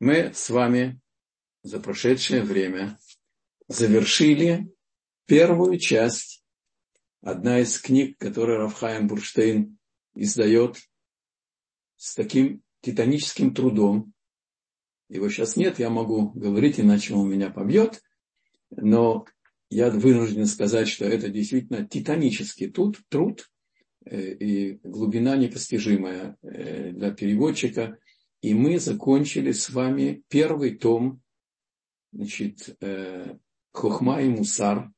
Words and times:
мы 0.00 0.32
с 0.34 0.50
вами 0.50 1.00
за 1.62 1.80
прошедшее 1.80 2.42
время 2.42 2.98
завершили 3.66 4.70
первую 5.26 5.78
часть, 5.78 6.44
одна 7.20 7.60
из 7.60 7.78
книг, 7.80 8.16
которую 8.18 8.58
Рафхайм 8.58 9.08
Бурштейн 9.08 9.78
издает 10.14 10.76
с 11.96 12.14
таким 12.14 12.62
титаническим 12.80 13.54
трудом. 13.54 14.12
Его 15.08 15.28
сейчас 15.28 15.56
нет, 15.56 15.78
я 15.78 15.90
могу 15.90 16.30
говорить, 16.30 16.78
иначе 16.78 17.14
он 17.14 17.28
меня 17.28 17.50
побьет, 17.50 18.02
но 18.70 19.26
я 19.70 19.90
вынужден 19.90 20.46
сказать, 20.46 20.88
что 20.88 21.04
это 21.04 21.28
действительно 21.28 21.86
титанический 21.86 22.70
труд, 22.70 22.98
труд 23.08 23.50
э, 24.04 24.34
и 24.34 24.78
глубина 24.82 25.36
непостижимая 25.36 26.36
э, 26.42 26.92
для 26.92 27.10
переводчика. 27.10 27.98
И 28.40 28.54
мы 28.54 28.78
закончили 28.78 29.52
с 29.52 29.70
вами 29.70 30.22
первый 30.28 30.76
том, 30.76 31.20
значит, 32.12 32.76
э, 32.80 33.36
Хохма 33.72 34.22
и 34.22 34.28
Мусар, 34.28 34.90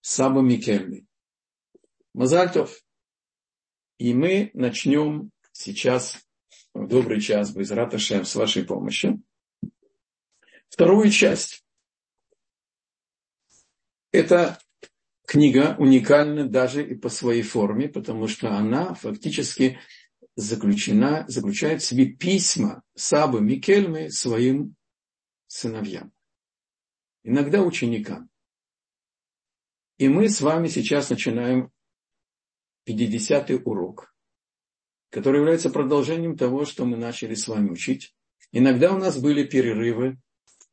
Саба 0.00 0.40
Микельный. 0.40 1.06
Мазальтов. 2.14 2.82
И 3.98 4.12
мы 4.14 4.50
начнем 4.54 5.30
сейчас, 5.52 6.18
в 6.74 6.86
добрый 6.88 7.20
час, 7.20 7.54
без 7.54 7.70
Раташем, 7.70 8.24
с 8.24 8.34
вашей 8.34 8.64
помощью, 8.64 9.22
вторую 10.68 11.10
часть. 11.10 11.64
Эта 14.10 14.58
книга 15.26 15.76
уникальна 15.78 16.46
даже 16.48 16.86
и 16.86 16.94
по 16.94 17.08
своей 17.08 17.42
форме, 17.42 17.88
потому 17.88 18.28
что 18.28 18.50
она 18.50 18.94
фактически 18.94 19.78
заключена, 20.36 21.24
заключает 21.28 21.82
в 21.82 21.84
себе 21.84 22.06
письма 22.06 22.82
Сабы 22.94 23.40
Микельмы 23.40 24.10
своим 24.10 24.74
сыновьям, 25.46 26.12
иногда 27.22 27.62
ученикам. 27.62 28.30
И 29.98 30.08
мы 30.08 30.28
с 30.28 30.40
вами 30.40 30.68
сейчас 30.68 31.10
начинаем 31.10 31.70
50-й 32.88 33.62
урок, 33.64 34.14
который 35.10 35.38
является 35.38 35.70
продолжением 35.70 36.36
того, 36.36 36.64
что 36.64 36.84
мы 36.84 36.96
начали 36.96 37.34
с 37.34 37.46
вами 37.46 37.70
учить. 37.70 38.14
Иногда 38.50 38.92
у 38.92 38.98
нас 38.98 39.18
были 39.20 39.44
перерывы 39.44 40.18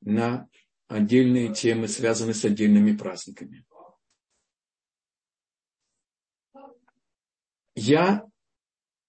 на 0.01 0.49
отдельные 0.87 1.53
темы, 1.53 1.87
связанные 1.87 2.33
с 2.33 2.43
отдельными 2.45 2.95
праздниками. 2.95 3.65
Я 7.75 8.28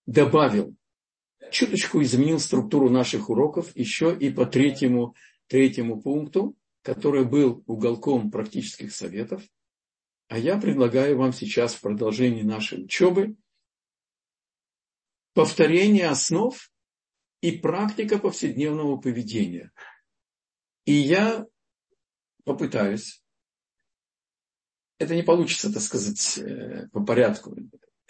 добавил, 0.06 0.74
чуточку 1.50 2.02
изменил 2.02 2.38
структуру 2.38 2.88
наших 2.90 3.30
уроков 3.30 3.74
еще 3.76 4.16
и 4.16 4.30
по 4.30 4.46
третьему, 4.46 5.14
третьему 5.46 6.00
пункту, 6.00 6.56
который 6.82 7.24
был 7.24 7.62
уголком 7.66 8.30
практических 8.30 8.94
советов. 8.94 9.42
А 10.28 10.38
я 10.38 10.58
предлагаю 10.58 11.18
вам 11.18 11.32
сейчас 11.32 11.74
в 11.74 11.80
продолжении 11.80 12.42
нашей 12.42 12.84
учебы 12.84 13.36
повторение 15.34 16.08
основ 16.08 16.56
и 17.40 17.52
практика 17.52 18.18
повседневного 18.18 18.96
поведения. 18.96 19.72
И 20.84 20.92
я 20.92 21.46
попытаюсь. 22.44 23.22
Это 24.98 25.14
не 25.14 25.22
получится, 25.22 25.72
так 25.72 25.82
сказать, 25.82 26.38
э, 26.38 26.88
по 26.88 27.02
порядку 27.04 27.56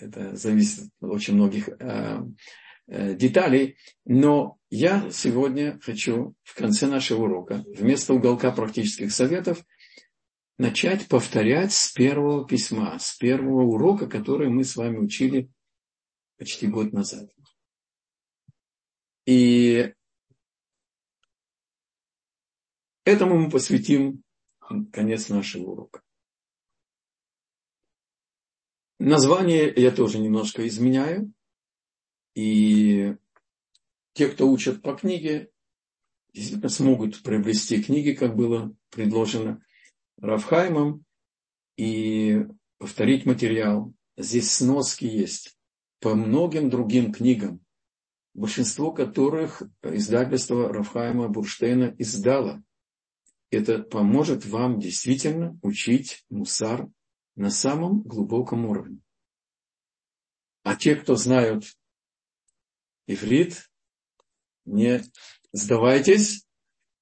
это 0.03 0.37
зависит 0.37 0.91
от 1.01 1.11
очень 1.11 1.35
многих 1.35 1.69
э, 1.69 2.23
э, 2.87 3.15
деталей, 3.15 3.77
но 4.05 4.59
я 4.71 5.11
сегодня 5.11 5.79
хочу 5.81 6.35
в 6.43 6.55
конце 6.55 6.87
нашего 6.87 7.25
урока 7.25 7.65
вместо 7.67 8.15
уголка 8.15 8.51
практических 8.53 9.13
советов 9.13 9.65
начать 10.59 11.09
повторять 11.09 11.73
с 11.73 11.91
первого 11.93 12.47
письма, 12.47 12.99
с 12.99 13.17
первого 13.17 13.63
урока, 13.63 14.07
который 14.07 14.51
мы 14.51 14.65
с 14.65 14.77
вами 14.77 14.99
учили 14.99 15.51
почти 16.37 16.67
год 16.67 16.93
назад. 16.93 17.31
И 19.27 19.95
этому 23.05 23.39
мы 23.39 23.51
посвятим 23.51 24.23
конец 24.93 25.29
нашего 25.29 25.71
урока. 25.71 26.03
Название 29.01 29.73
я 29.75 29.93
тоже 29.93 30.19
немножко 30.19 30.69
изменяю. 30.69 31.33
И 32.35 33.17
те, 34.13 34.29
кто 34.29 34.47
учат 34.47 34.83
по 34.83 34.95
книге, 34.95 35.51
действительно 36.35 36.69
смогут 36.69 37.23
приобрести 37.23 37.83
книги, 37.83 38.13
как 38.13 38.37
было 38.37 38.77
предложено 38.91 39.65
Равхаймом, 40.19 41.07
и 41.79 42.45
повторить 42.77 43.25
материал. 43.25 43.95
Здесь 44.19 44.53
сноски 44.53 45.07
есть 45.07 45.57
по 46.01 46.15
многим 46.15 46.69
другим 46.69 47.11
книгам, 47.11 47.65
большинство 48.35 48.93
которых 48.93 49.63
издательство 49.83 50.71
Рафхайма 50.71 51.31
Бурштейна 51.31 51.95
издало. 51.97 52.63
Это 53.51 53.79
поможет 53.79 54.45
вам 54.45 54.79
действительно 54.79 55.59
учить 55.63 56.23
мусар 56.29 56.87
на 57.41 57.49
самом 57.49 58.03
глубоком 58.03 58.67
уровне. 58.67 59.01
А 60.63 60.77
те, 60.77 60.95
кто 60.95 61.17
знают 61.17 61.65
иврит, 63.07 63.71
не 64.67 65.03
сдавайтесь, 65.51 66.47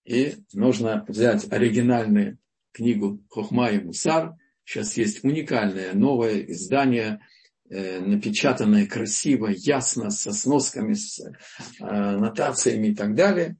и 0.04 0.37
нужно 0.53 1.04
взять 1.09 1.50
оригинальную 1.53 2.38
книгу 2.71 3.21
Хохма 3.28 3.71
и 3.71 3.81
Мусар. 3.81 4.37
Сейчас 4.62 4.97
есть 4.97 5.25
уникальное 5.25 5.93
новое 5.93 6.41
издание, 6.53 7.20
э, 7.69 7.99
напечатанное 7.99 8.87
красиво, 8.87 9.49
ясно, 9.49 10.10
со 10.10 10.32
сносками, 10.32 10.94
с 10.94 11.19
э, 11.19 11.32
нотациями 11.81 12.88
и 12.88 12.94
так 12.94 13.16
далее. 13.16 13.56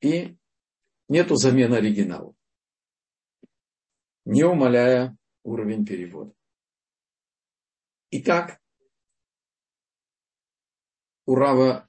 И 0.00 0.36
нету 1.08 1.34
замены 1.34 1.74
оригиналу. 1.74 2.36
Не 4.24 4.44
умаляя 4.44 5.16
уровень 5.42 5.84
перевода. 5.84 6.34
Итак, 8.10 8.60
у 11.26 11.34
Рава 11.34 11.88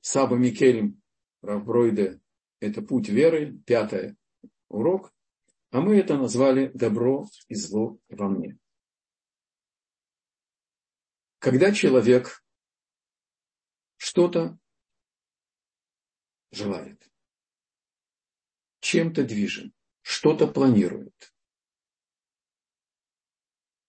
Саба 0.00 0.36
Микелем, 0.36 1.02
Равбройде, 1.42 2.20
это 2.60 2.82
путь 2.82 3.08
веры, 3.08 3.58
пятый 3.66 4.16
урок, 4.68 5.12
а 5.70 5.80
мы 5.80 5.98
это 5.98 6.16
назвали 6.16 6.68
добро 6.74 7.26
и 7.48 7.54
зло 7.54 7.98
во 8.08 8.28
мне. 8.28 8.58
Когда 11.38 11.72
человек 11.72 12.44
что-то 13.96 14.58
желает, 16.50 17.08
чем-то 18.80 19.24
движен, 19.24 19.72
что-то 20.02 20.46
планирует, 20.46 21.35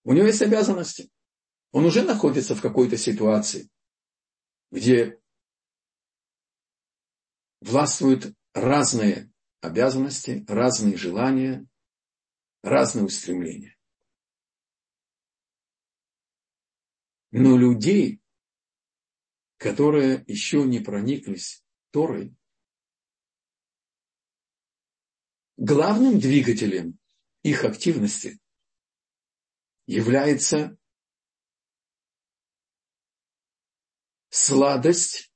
у 0.07 0.13
него 0.13 0.27
есть 0.27 0.41
обязанности. 0.41 1.11
Он 1.73 1.83
уже 1.83 2.01
находится 2.01 2.55
в 2.55 2.61
какой-то 2.61 2.95
ситуации, 2.95 3.69
где 4.71 5.21
властвуют 7.59 8.33
разные 8.53 9.29
обязанности, 9.59 10.45
разные 10.47 10.95
желания, 10.95 11.67
разные 12.63 13.03
устремления. 13.03 13.77
Но 17.31 17.57
людей, 17.57 18.21
которые 19.57 20.23
еще 20.25 20.63
не 20.63 20.79
прониклись 20.79 21.65
Торой, 21.91 22.33
главным 25.57 26.17
двигателем 26.17 26.97
их 27.43 27.65
активности 27.65 28.39
является 29.87 30.77
сладость, 34.29 35.33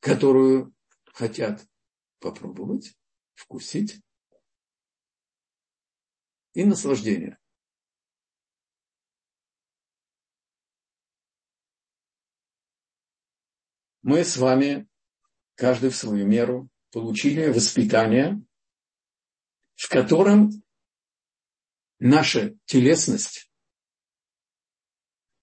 которую 0.00 0.74
хотят 1.12 1.66
попробовать, 2.20 2.96
вкусить, 3.34 4.02
и 6.54 6.64
наслаждение. 6.64 7.38
Мы 14.02 14.22
с 14.22 14.36
вами, 14.36 14.88
каждый 15.54 15.90
в 15.90 15.96
свою 15.96 16.26
меру, 16.26 16.68
получили 16.92 17.48
воспитание, 17.48 18.40
в 19.74 19.88
котором 19.88 20.63
наша 21.98 22.56
телесность 22.64 23.50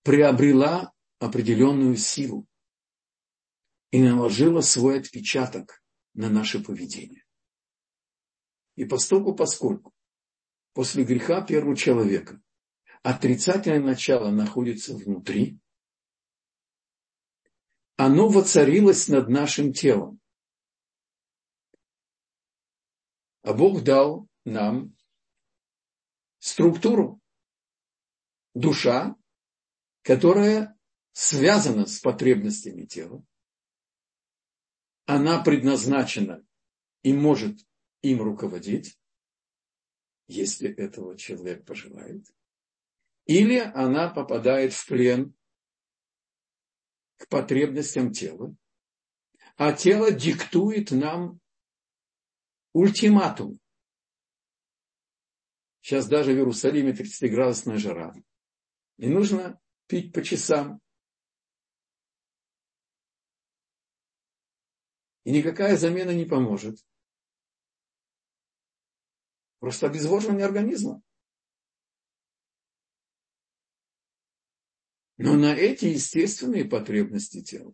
приобрела 0.04 0.94
определенную 1.20 1.98
силу. 1.98 2.48
и 3.92 4.02
наложила 4.02 4.62
свой 4.62 5.00
отпечаток 5.00 5.84
на 6.14 6.30
наше 6.30 6.64
поведение. 6.64 7.26
И 8.76 8.86
постоку 8.86 9.36
поскольку 9.36 9.94
после 10.74 11.04
греха 11.04 11.42
первого 11.42 11.76
человека 11.76 12.42
отрицательное 13.04 13.82
начало 13.82 14.32
находится 14.32 14.96
внутри, 14.96 15.60
оно 17.98 18.30
воцарилось 18.30 19.10
над 19.10 19.28
нашим 19.28 19.74
телом. 19.74 20.20
А 23.44 23.54
Бог 23.54 23.84
дал 23.84 24.28
нам 24.46 24.96
структуру, 26.42 27.22
душа, 28.56 29.16
которая 30.02 30.78
связана 31.14 31.86
с 31.86 32.00
потребностями 32.00 32.86
тела. 32.86 33.24
Она 35.06 35.44
предназначена 35.44 36.44
и 37.04 37.14
может 37.14 37.60
им 38.02 38.22
руководить, 38.24 39.00
если 40.28 40.74
этого 40.74 41.16
человек 41.16 41.64
пожелает. 41.64 42.26
Или 43.26 43.60
она 43.60 44.10
попадает 44.10 44.74
в 44.74 44.88
плен 44.88 45.36
к 47.18 47.28
потребностям 47.28 48.12
тела, 48.12 48.56
а 49.58 49.74
тело 49.74 50.12
диктует 50.12 50.90
нам 50.90 51.40
ультиматум. 52.74 53.60
Сейчас 55.82 56.08
даже 56.08 56.32
в 56.32 56.36
Иерусалиме 56.36 56.92
30-градусная 56.92 57.78
жара. 57.78 58.14
И 58.98 59.08
нужно 59.10 59.60
пить 59.88 60.14
по 60.14 60.24
часам. 60.24 60.80
И 65.24 65.32
никакая 65.32 65.78
замена 65.78 66.12
не 66.12 66.26
поможет. 66.26 66.80
Просто 69.60 69.88
обезвоживание 69.88 70.46
организма. 70.46 71.02
Но 75.18 75.36
на 75.36 75.54
эти 75.54 75.86
естественные 75.86 76.66
потребности 76.66 77.44
тела 77.44 77.74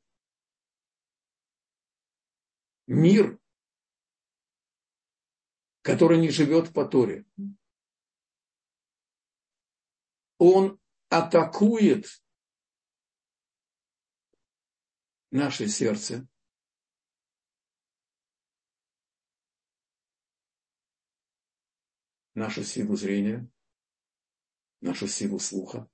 мир, 2.88 3.40
который 5.82 6.18
не 6.18 6.30
живет 6.30 6.74
по 6.74 6.86
Торе, 6.86 7.26
он 10.38 10.80
атакует 11.10 12.06
наше 15.32 15.68
сердце, 15.68 16.28
нашу 22.34 22.64
силу 22.64 22.96
зрения, 22.96 23.50
нашу 24.82 25.08
силу 25.08 25.40
слуха. 25.40 25.90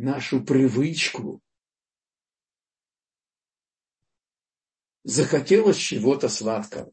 нашу 0.00 0.42
привычку 0.42 1.42
захотелось 5.10 5.76
чего-то 5.76 6.28
сладкого. 6.28 6.92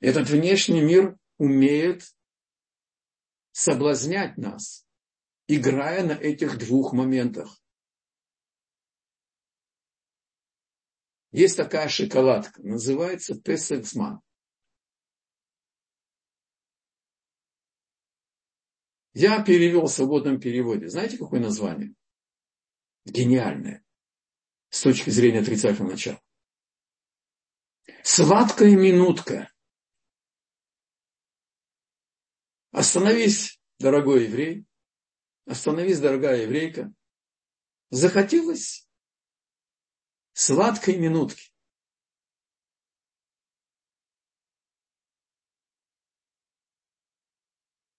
Этот 0.00 0.28
внешний 0.28 0.82
мир 0.82 1.16
умеет 1.38 2.14
соблазнять 3.52 4.36
нас, 4.36 4.86
играя 5.46 6.04
на 6.04 6.12
этих 6.12 6.58
двух 6.58 6.92
моментах. 6.92 7.58
Есть 11.30 11.56
такая 11.56 11.88
шоколадка, 11.88 12.60
называется 12.62 13.40
Песельсман. 13.40 14.20
Я 19.14 19.42
перевел 19.42 19.86
в 19.86 19.92
свободном 19.92 20.38
переводе. 20.38 20.88
Знаете, 20.88 21.16
какое 21.16 21.40
название? 21.40 21.94
Гениальное. 23.06 23.81
С 24.72 24.80
точки 24.80 25.10
зрения 25.10 25.40
отрицательного 25.40 25.90
начала. 25.90 26.18
Сладкая 28.02 28.74
минутка. 28.74 29.52
Остановись, 32.70 33.60
дорогой 33.78 34.24
еврей. 34.24 34.66
Остановись, 35.44 36.00
дорогая 36.00 36.44
еврейка. 36.44 36.90
Захотелось 37.90 38.88
сладкой 40.32 40.96
минутки. 40.96 41.52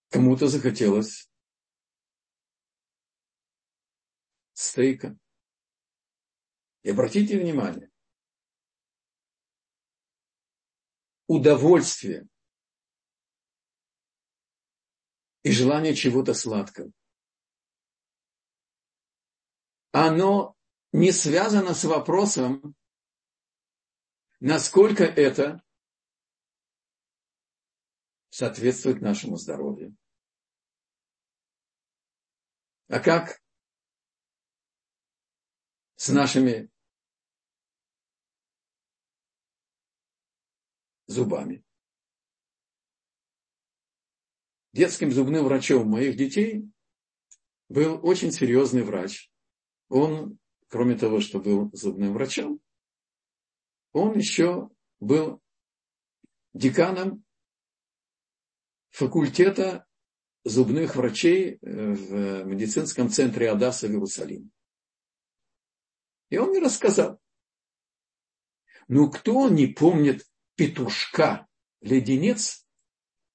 Кому-то 0.10 0.48
захотелось 0.48 1.30
стейка. 4.54 5.20
И 6.84 6.90
обратите 6.90 7.40
внимание, 7.40 7.90
удовольствие 11.28 12.28
и 15.44 15.52
желание 15.52 15.96
чего-то 15.96 16.34
сладкого, 16.34 16.92
оно 19.92 20.58
не 20.92 21.12
связано 21.12 21.74
с 21.74 21.86
вопросом, 21.86 22.76
насколько 24.42 25.06
это 25.06 25.64
соответствует 28.30 29.02
нашему 29.02 29.38
здоровью. 29.38 29.96
А 32.90 33.00
как 33.00 33.42
с 35.96 36.10
нашими 36.10 36.73
зубами? 41.14 41.64
Детским 44.74 45.12
зубным 45.12 45.46
врачом 45.46 45.88
моих 45.88 46.18
детей 46.18 46.68
был 47.70 48.00
очень 48.04 48.32
серьезный 48.32 48.84
врач. 48.84 49.32
Он, 49.90 50.40
кроме 50.68 50.96
того, 50.96 51.22
что 51.22 51.40
был 51.40 51.70
зубным 51.74 52.14
врачом, 52.14 52.60
он 53.92 54.18
еще 54.18 54.70
был 55.00 55.42
деканом 56.54 57.24
факультета 58.90 59.86
зубных 60.44 60.96
врачей 60.96 61.58
э, 61.62 61.94
в 61.94 62.44
медицинском 62.46 63.10
центре 63.10 63.50
Адаса 63.50 63.88
в 63.88 63.92
Иерусалиме. 63.92 64.50
И 66.30 66.38
он 66.38 66.50
мне 66.50 66.60
рассказал. 66.60 67.20
Ну, 68.88 69.10
кто 69.10 69.50
не 69.50 69.68
помнит 69.68 70.26
петушка, 70.56 71.48
леденец 71.82 72.68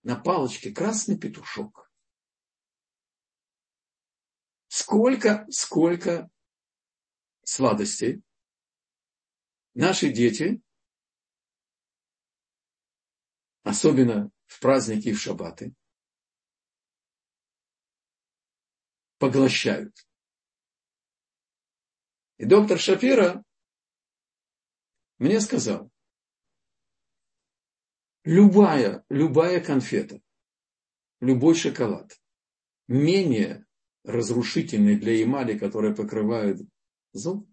на 0.02 0.16
палочке, 0.16 0.72
красный 0.72 1.18
петушок. 1.18 1.90
Сколько, 4.68 5.46
сколько 5.50 6.30
сладостей 7.42 8.22
наши 9.74 10.12
дети, 10.12 10.62
особенно 13.62 14.30
в 14.46 14.60
праздники 14.60 15.08
и 15.08 15.12
в 15.12 15.20
шаббаты, 15.20 15.74
поглощают. 19.18 19.94
И 22.38 22.44
доктор 22.44 22.78
Шапира 22.78 23.44
мне 25.18 25.40
сказал, 25.40 25.90
любая, 28.28 29.06
любая 29.08 29.58
конфета, 29.58 30.20
любой 31.20 31.54
шоколад, 31.54 32.20
менее 32.86 33.66
разрушительный 34.04 34.96
для 34.96 35.22
эмали, 35.22 35.56
которая 35.56 35.94
покрывает 35.94 36.60
зуб, 37.12 37.48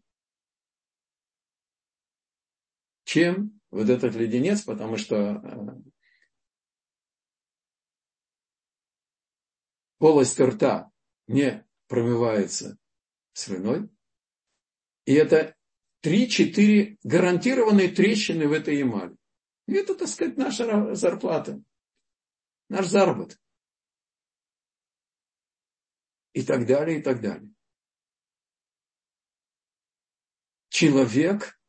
чем 3.06 3.62
вот 3.72 3.90
этот 3.90 4.16
леденец, 4.16 4.64
потому 4.64 4.98
что 4.98 5.16
э, 5.16 5.82
полость 9.98 10.38
рта 10.42 10.92
не 11.28 11.66
промывается 11.88 12.78
слюной. 13.32 13.90
И 15.06 15.14
это 15.14 15.56
3-4 16.04 16.98
гарантированные 17.04 17.88
трещины 17.88 18.50
в 18.50 18.52
этой 18.52 18.82
эмали. 18.82 19.16
И 19.68 19.74
это, 19.74 19.96
так 19.96 20.08
сказать, 20.08 20.38
наша 20.38 20.94
зарплата, 20.96 21.62
наш 22.70 22.88
заработок. 22.88 23.40
И 26.34 26.44
так 26.44 26.68
далее, 26.68 27.00
и 27.00 27.02
так 27.02 27.22
далее. 27.22 27.52
Человек, 30.70 31.60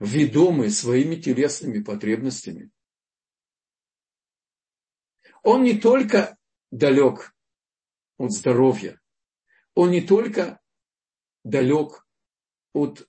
ведомый 0.00 0.70
своими 0.70 1.16
телесными 1.16 1.82
потребностями, 1.82 2.70
он 5.42 5.62
не 5.62 5.78
только 5.78 6.38
далек 6.70 7.34
от 8.16 8.32
здоровья, 8.32 9.00
он 9.74 9.90
не 9.90 10.00
только 10.00 10.60
далек 11.44 12.06
от 12.72 13.08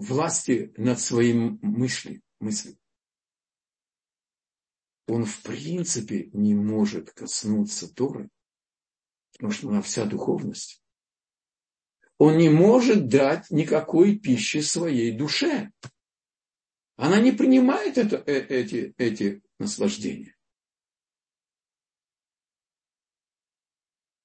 власти 0.00 0.72
над 0.76 1.00
своим 1.00 1.58
мыслью, 1.62 2.22
мыслью. 2.40 2.76
Он 5.06 5.24
в 5.24 5.42
принципе 5.42 6.30
не 6.32 6.54
может 6.54 7.10
коснуться 7.12 7.92
Торы, 7.92 8.30
потому 9.32 9.52
что 9.52 9.68
она 9.68 9.82
вся 9.82 10.06
духовность. 10.06 10.82
Он 12.18 12.36
не 12.36 12.48
может 12.48 13.08
дать 13.08 13.50
никакой 13.50 14.18
пищи 14.18 14.60
своей 14.60 15.16
душе. 15.16 15.72
Она 16.96 17.20
не 17.20 17.32
принимает 17.32 17.96
это, 17.96 18.16
э, 18.16 18.40
эти, 18.46 18.94
эти 18.98 19.42
наслаждения. 19.58 20.36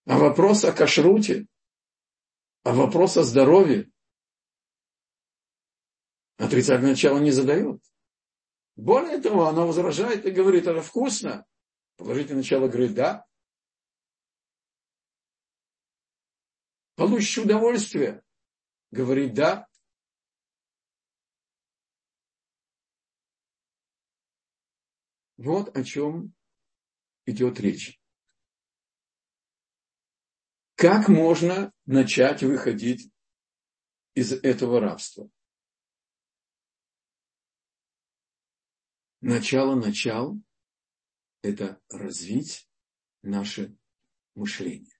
А 0.05 0.19
вопрос 0.19 0.65
о 0.65 0.71
кашруте, 0.71 1.47
а 2.63 2.73
вопрос 2.73 3.17
о 3.17 3.23
здоровье 3.23 3.89
отрицательное 6.37 6.91
начало 6.91 7.19
не 7.19 7.31
задает. 7.31 7.81
Более 8.75 9.21
того, 9.21 9.47
она 9.47 9.65
возражает 9.65 10.25
и 10.25 10.31
говорит, 10.31 10.67
это 10.67 10.81
вкусно. 10.81 11.45
Положительное 11.97 12.37
начало 12.37 12.67
говорит, 12.67 12.93
да. 12.93 13.25
Получишь 16.95 17.37
удовольствие. 17.37 18.23
Говорит, 18.91 19.33
да. 19.33 19.67
Вот 25.37 25.75
о 25.75 25.83
чем 25.83 26.33
идет 27.25 27.59
речь. 27.59 27.99
Как 30.75 31.07
можно 31.07 31.71
начать 31.85 32.43
выходить 32.43 33.09
из 34.13 34.33
этого 34.33 34.79
рабства? 34.79 35.29
Начало 39.27 39.73
начал– 39.73 40.39
это 41.41 41.81
развить 41.89 42.69
наше 43.23 43.75
мышление, 44.35 44.99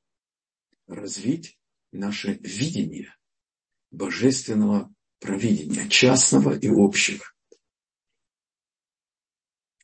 развить 0.87 1.59
наше 1.91 2.33
видение 2.39 3.15
божественного 3.91 4.91
провидения, 5.19 5.87
частного 5.89 6.57
и 6.57 6.67
общего. 6.69 7.23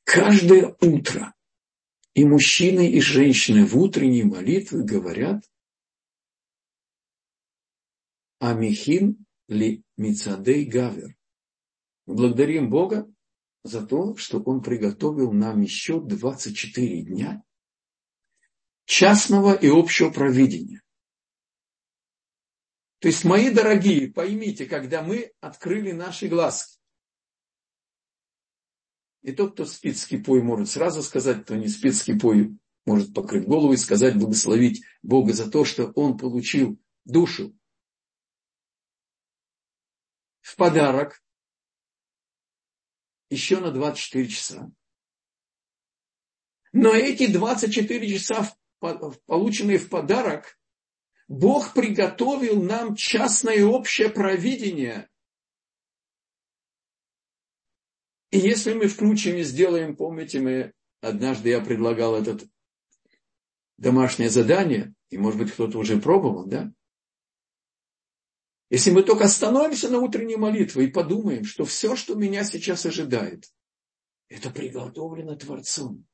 Каждое 0.05 0.75
утро 0.81 1.35
и 2.15 2.25
мужчины, 2.25 2.93
и 2.93 2.99
женщины 2.99 3.63
в 3.67 3.77
утренней 3.77 4.23
молитве 4.23 4.83
говорят 4.83 5.47
Амихин 8.39 9.23
ли 9.47 9.83
Мицадей 9.97 10.65
Гавер. 10.65 11.15
Благодарим 12.07 12.71
Бога 12.71 13.07
за 13.63 13.85
то, 13.85 14.15
что 14.15 14.39
Он 14.39 14.61
приготовил 14.61 15.31
нам 15.31 15.61
еще 15.61 15.99
24 15.99 17.03
дня 17.03 17.43
частного 18.85 19.53
и 19.53 19.69
общего 19.69 20.09
провидения. 20.09 20.81
То 22.99 23.07
есть, 23.07 23.23
мои 23.23 23.51
дорогие, 23.51 24.11
поймите, 24.11 24.65
когда 24.65 25.01
мы 25.01 25.31
открыли 25.39 25.91
наши 25.91 26.27
глазки, 26.27 26.79
и 29.21 29.31
тот, 29.31 29.53
кто 29.53 29.65
спит 29.65 29.97
с 29.97 30.05
кипой, 30.05 30.41
может 30.41 30.69
сразу 30.69 31.03
сказать, 31.03 31.43
кто 31.43 31.55
не 31.55 31.67
спит 31.67 31.95
с 31.95 32.03
кипой, 32.03 32.57
может 32.85 33.13
покрыть 33.13 33.47
голову 33.47 33.73
и 33.73 33.77
сказать, 33.77 34.17
благословить 34.17 34.83
Бога 35.03 35.33
за 35.33 35.49
то, 35.49 35.63
что 35.65 35.91
он 35.95 36.17
получил 36.17 36.79
душу 37.05 37.55
в 40.41 40.55
подарок 40.55 41.23
еще 43.31 43.59
на 43.59 43.71
24 43.71 44.27
часа. 44.27 44.71
Но 46.73 46.93
эти 46.93 47.27
24 47.27 48.17
часа, 48.17 48.53
полученные 49.25 49.79
в 49.79 49.89
подарок, 49.89 50.59
Бог 51.27 51.73
приготовил 51.73 52.61
нам 52.61 52.95
частное 52.95 53.63
общее 53.65 54.09
провидение. 54.09 55.09
И 58.31 58.37
если 58.37 58.73
мы 58.73 58.87
включим 58.87 59.37
и 59.37 59.43
сделаем, 59.43 59.95
помните, 59.95 60.39
мы 60.39 60.73
однажды 61.01 61.49
я 61.49 61.61
предлагал 61.61 62.15
это 62.15 62.37
домашнее 63.77 64.29
задание, 64.29 64.93
и, 65.09 65.17
может 65.17 65.39
быть, 65.39 65.51
кто-то 65.51 65.77
уже 65.77 65.99
пробовал, 65.99 66.45
да? 66.45 66.71
Если 68.71 68.89
мы 68.89 69.03
только 69.03 69.25
остановимся 69.25 69.89
на 69.89 69.99
утренней 69.99 70.37
молитве 70.37 70.85
и 70.85 70.91
подумаем, 70.91 71.43
что 71.43 71.65
все, 71.65 71.97
что 71.97 72.15
меня 72.15 72.45
сейчас 72.45 72.85
ожидает, 72.85 73.53
это 74.29 74.49
приготовлено 74.49 75.35
Творцом, 75.35 76.07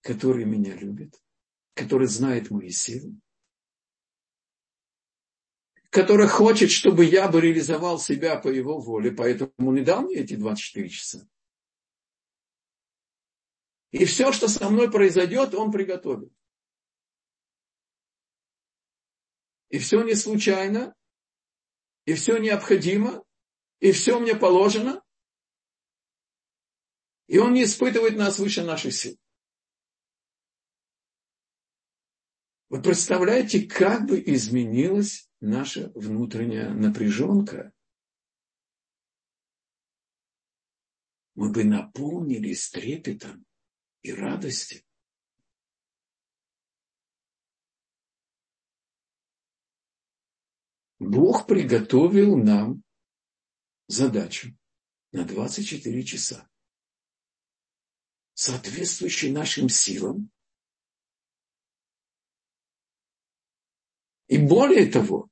который 0.00 0.46
меня 0.46 0.74
любит, 0.74 1.22
который 1.74 2.06
знает 2.06 2.50
мои 2.50 2.70
силы, 2.70 3.20
который 5.90 6.28
хочет, 6.28 6.70
чтобы 6.70 7.04
я 7.04 7.28
бы 7.28 7.42
реализовал 7.42 7.98
себя 7.98 8.38
по 8.38 8.48
его 8.48 8.80
воле, 8.80 9.12
поэтому 9.12 9.52
он 9.58 9.76
и 9.76 9.84
дал 9.84 10.00
мне 10.00 10.16
эти 10.20 10.34
24 10.34 10.88
часа. 10.88 11.28
И 13.90 14.06
все, 14.06 14.32
что 14.32 14.48
со 14.48 14.70
мной 14.70 14.90
произойдет, 14.90 15.54
он 15.54 15.70
приготовит. 15.70 16.32
И 19.68 19.76
все 19.76 20.02
не 20.02 20.14
случайно, 20.14 20.94
и 22.08 22.14
все 22.14 22.38
необходимо, 22.38 23.22
и 23.80 23.92
все 23.92 24.18
мне 24.18 24.34
положено, 24.34 25.04
и 27.26 27.36
он 27.36 27.52
не 27.52 27.64
испытывает 27.64 28.16
нас 28.16 28.38
выше 28.38 28.64
наших 28.64 28.94
сил. 28.94 29.18
Вы 32.70 32.80
представляете, 32.80 33.66
как 33.66 34.06
бы 34.06 34.22
изменилась 34.24 35.28
наша 35.40 35.92
внутренняя 35.94 36.70
напряженка? 36.70 37.74
Мы 41.34 41.52
бы 41.52 41.64
наполнились 41.64 42.70
трепетом 42.70 43.44
и 44.00 44.14
радостью. 44.14 44.82
Бог 50.98 51.46
приготовил 51.46 52.36
нам 52.36 52.82
задачу 53.86 54.56
на 55.12 55.24
24 55.24 56.02
часа, 56.02 56.48
соответствующую 58.34 59.32
нашим 59.32 59.68
силам. 59.68 60.30
И 64.26 64.38
более 64.38 64.90
того, 64.90 65.30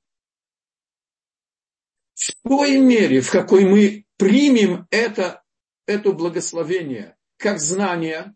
в 2.15 2.33
той 2.41 2.79
мере, 2.79 3.21
в 3.21 3.29
какой 3.29 3.65
мы 3.65 4.05
примем 4.17 4.87
это, 4.89 5.43
это 5.85 6.13
благословение 6.13 7.17
как 7.37 7.59
знание, 7.59 8.35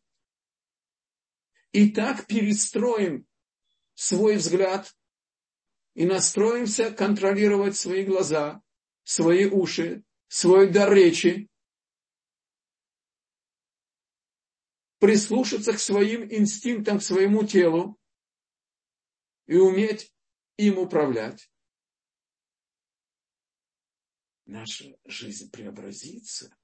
и 1.72 1.90
так 1.90 2.28
перестроим 2.28 3.26
свой 3.96 4.36
взгляд 4.36 4.94
и 5.94 6.06
настроимся 6.06 6.92
контролировать 6.92 7.76
свои 7.76 8.06
глаза, 8.06 8.62
свои 9.04 9.46
уши, 9.46 10.04
свой 10.28 10.72
дар 10.72 10.94
речи, 10.94 11.50
прислушаться 15.00 15.74
к 15.74 15.80
своим 15.80 16.24
инстинктам, 16.32 17.00
к 17.00 17.04
своему 17.04 17.44
телу 17.44 18.00
и 19.48 19.56
уметь 19.56 20.14
им 20.58 20.78
управлять. 20.78 21.52
Наша 24.46 24.98
жизнь 25.06 25.50
преобразится. 25.50 26.56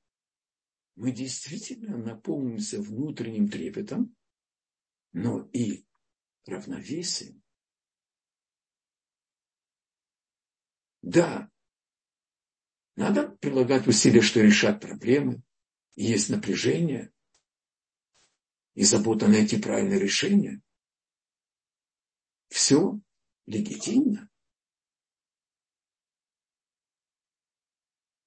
Мы 0.95 1.11
действительно 1.11 1.97
наполнимся 1.97 2.81
внутренним 2.81 3.49
трепетом, 3.49 4.15
но 5.13 5.49
и 5.53 5.87
равновесием, 6.45 7.43
Да, 11.01 11.49
надо 12.95 13.29
прилагать 13.29 13.87
усилия, 13.87 14.21
что 14.21 14.41
решать 14.41 14.81
проблемы. 14.81 15.43
Есть 15.95 16.29
напряжение 16.29 17.11
и 18.73 18.83
забота 18.83 19.27
найти 19.27 19.59
правильное 19.61 19.97
решение. 19.97 20.61
все 22.49 22.99
легитимно. 23.45 24.29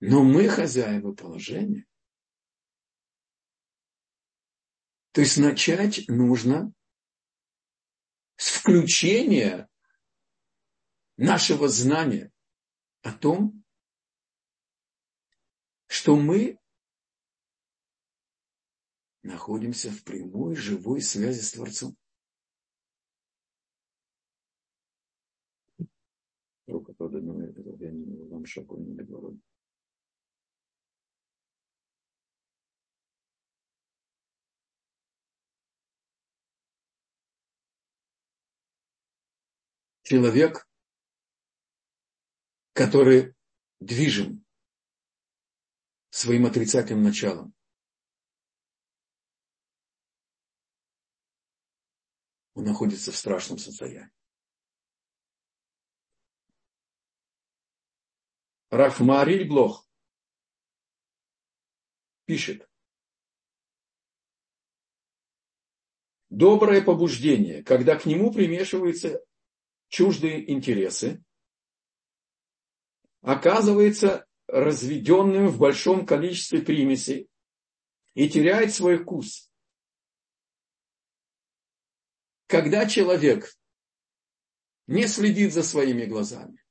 Но 0.00 0.24
мы 0.24 0.48
хозяева 0.48 1.12
положения. 1.12 1.86
То 5.12 5.20
есть 5.20 5.36
начать 5.36 6.08
нужно 6.08 6.72
с 8.36 8.50
включения 8.50 9.68
нашего 11.16 11.68
знания 11.68 12.29
о 13.02 13.12
том, 13.12 13.64
что 15.86 16.16
мы 16.16 16.58
находимся 19.22 19.90
в 19.90 20.04
прямой 20.04 20.54
живой 20.54 21.00
связи 21.00 21.40
с 21.40 21.52
Творцом. 21.52 21.96
Рука 26.66 26.92
поднимает, 26.92 27.56
я 27.80 27.90
не 27.90 28.28
вам 28.28 28.46
шагу 28.46 28.78
не 28.78 28.94
говорю. 29.02 29.40
Человек, 40.02 40.69
который 42.72 43.34
движим 43.80 44.44
своим 46.10 46.46
отрицательным 46.46 47.04
началом, 47.04 47.54
он 52.54 52.64
находится 52.64 53.12
в 53.12 53.16
страшном 53.16 53.58
состоянии. 53.58 54.12
Рахмариль 58.70 59.48
Блох 59.48 59.88
пишет, 62.24 62.70
доброе 66.28 66.80
побуждение, 66.80 67.64
когда 67.64 67.98
к 67.98 68.06
нему 68.06 68.32
примешиваются 68.32 69.24
чуждые 69.88 70.52
интересы, 70.52 71.24
оказывается 73.22 74.26
разведенным 74.46 75.48
в 75.48 75.58
большом 75.58 76.06
количестве 76.06 76.62
примесей 76.62 77.28
и 78.14 78.28
теряет 78.28 78.74
свой 78.74 78.98
вкус. 78.98 79.50
Когда 82.46 82.88
человек 82.88 83.54
не 84.86 85.06
следит 85.06 85.52
за 85.52 85.62
своими 85.62 86.04
глазами, 86.04 86.64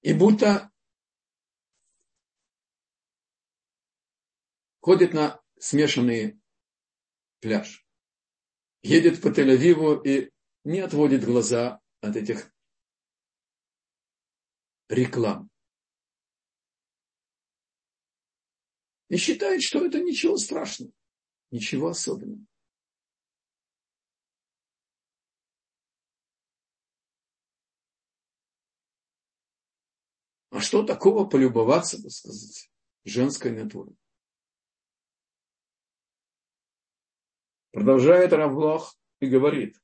и 0.00 0.14
будто 0.14 0.70
ходит 4.80 5.12
на 5.12 5.42
смешанный 5.58 6.40
пляж, 7.40 7.86
едет 8.82 9.20
по 9.20 9.28
Тель-Авиву 9.28 10.02
и 10.02 10.30
не 10.64 10.80
отводит 10.80 11.24
глаза 11.24 11.82
от 12.00 12.16
этих 12.16 12.53
реклам. 14.88 15.50
И 19.08 19.16
считает, 19.16 19.62
что 19.62 19.84
это 19.84 20.00
ничего 20.00 20.36
страшного. 20.36 20.92
Ничего 21.50 21.88
особенного. 21.88 22.44
А 30.50 30.60
что 30.60 30.84
такого 30.84 31.28
полюбоваться, 31.28 32.00
так 32.00 32.12
сказать, 32.12 32.70
женской 33.04 33.50
натурой? 33.50 33.96
Продолжает 37.72 38.32
Равлох 38.32 38.96
и 39.18 39.26
говорит. 39.26 39.83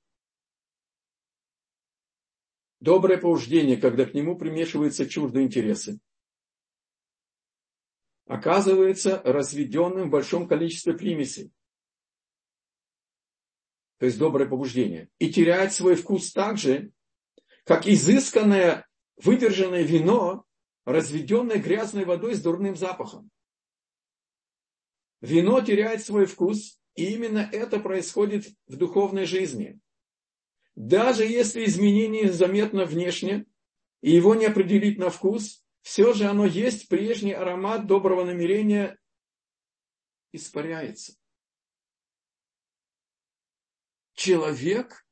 Доброе 2.81 3.19
побуждение, 3.19 3.77
когда 3.77 4.07
к 4.07 4.15
нему 4.15 4.37
примешиваются 4.37 5.09
чуждые 5.09 5.47
интересы, 5.47 6.01
оказывается 8.27 9.21
разведенным 9.25 10.09
в 10.09 10.11
большом 10.11 10.49
количестве 10.49 10.95
примесей 10.95 11.53
то 14.01 14.07
есть 14.07 14.19
доброе 14.19 14.49
побуждение, 14.49 15.11
и 15.19 15.31
теряет 15.31 15.75
свой 15.75 15.95
вкус 15.95 16.33
так 16.33 16.57
же, 16.57 16.91
как 17.65 17.87
изысканное 17.87 18.89
выдержанное 19.17 19.83
вино, 19.83 20.47
разведенное 20.87 21.59
грязной 21.59 22.07
водой 22.07 22.35
с 22.35 22.41
дурным 22.41 22.77
запахом. 22.77 23.31
Вино 25.21 25.61
теряет 25.61 26.03
свой 26.03 26.25
вкус, 26.25 26.81
и 26.95 27.13
именно 27.13 27.47
это 27.53 27.79
происходит 27.79 28.47
в 28.67 28.77
духовной 28.77 29.27
жизни. 29.27 29.79
Даже 30.83 31.27
если 31.27 31.67
изменение 31.67 32.33
заметно 32.33 32.87
внешне, 32.87 33.45
и 34.01 34.13
его 34.13 34.35
не 34.35 34.47
определить 34.47 34.97
на 34.97 35.11
вкус, 35.11 35.63
все 35.83 36.15
же 36.15 36.25
оно 36.25 36.47
есть, 36.47 36.89
прежний 36.89 37.35
аромат 37.35 37.87
доброго 37.87 38.25
намерения. 38.25 38.99
Испаряется. 40.33 41.19
Человек 44.15 45.07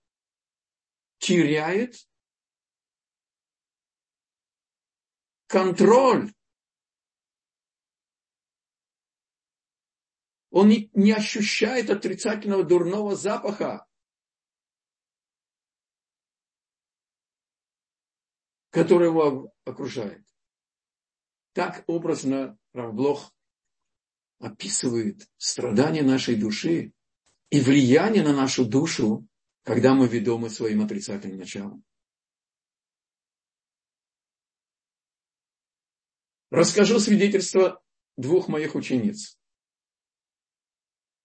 теряет 1.18 1.96
контроль. 5.48 6.32
Он 10.48 10.68
не, 10.70 11.12
ощущает 11.12 11.90
отрицательного 11.90 12.64
дурного 12.64 13.14
запаха, 13.14 13.87
который 18.70 19.08
его 19.08 19.52
окружает. 19.64 20.24
Так 21.52 21.84
образно 21.86 22.58
Равблох 22.72 23.34
описывает 24.38 25.28
страдания 25.36 26.02
нашей 26.02 26.36
души, 26.36 26.92
и 27.50 27.60
влияние 27.60 28.22
на 28.22 28.34
нашу 28.34 28.66
душу, 28.66 29.26
когда 29.62 29.94
мы 29.94 30.06
ведомы 30.06 30.50
своим 30.50 30.82
отрицательным 30.82 31.38
началом. 31.38 31.84
Расскажу 36.50 36.98
свидетельство 36.98 37.82
двух 38.16 38.48
моих 38.48 38.74
учениц. 38.74 39.38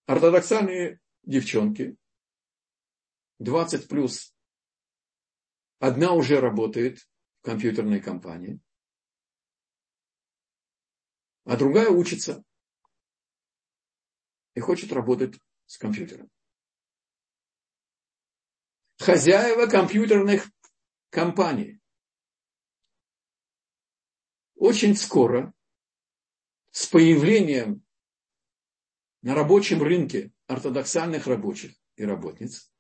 Ортодоксальные 0.06 1.00
девчонки, 1.24 1.96
20 3.40 3.88
плюс. 3.88 4.34
Одна 5.80 6.14
уже 6.14 6.40
работает 6.40 7.08
компьютерной 7.44 8.02
компании, 8.02 8.60
а 11.44 11.58
другая 11.58 11.90
учится 11.90 12.44
и 14.56 14.60
хочет 14.60 14.92
работать 14.92 15.40
с 15.66 15.78
компьютером. 15.78 16.32
Хозяева 18.98 19.68
компьютерных 19.68 20.50
компаний 21.10 21.82
очень 24.56 24.96
скоро 24.96 25.54
с 26.72 26.88
появлением 26.88 27.86
на 29.22 29.36
рабочем 29.36 29.84
рынке 29.84 30.32
ортодоксальных 30.48 31.28
рабочих 31.28 31.76
и 31.98 32.06
работниц 32.06 32.73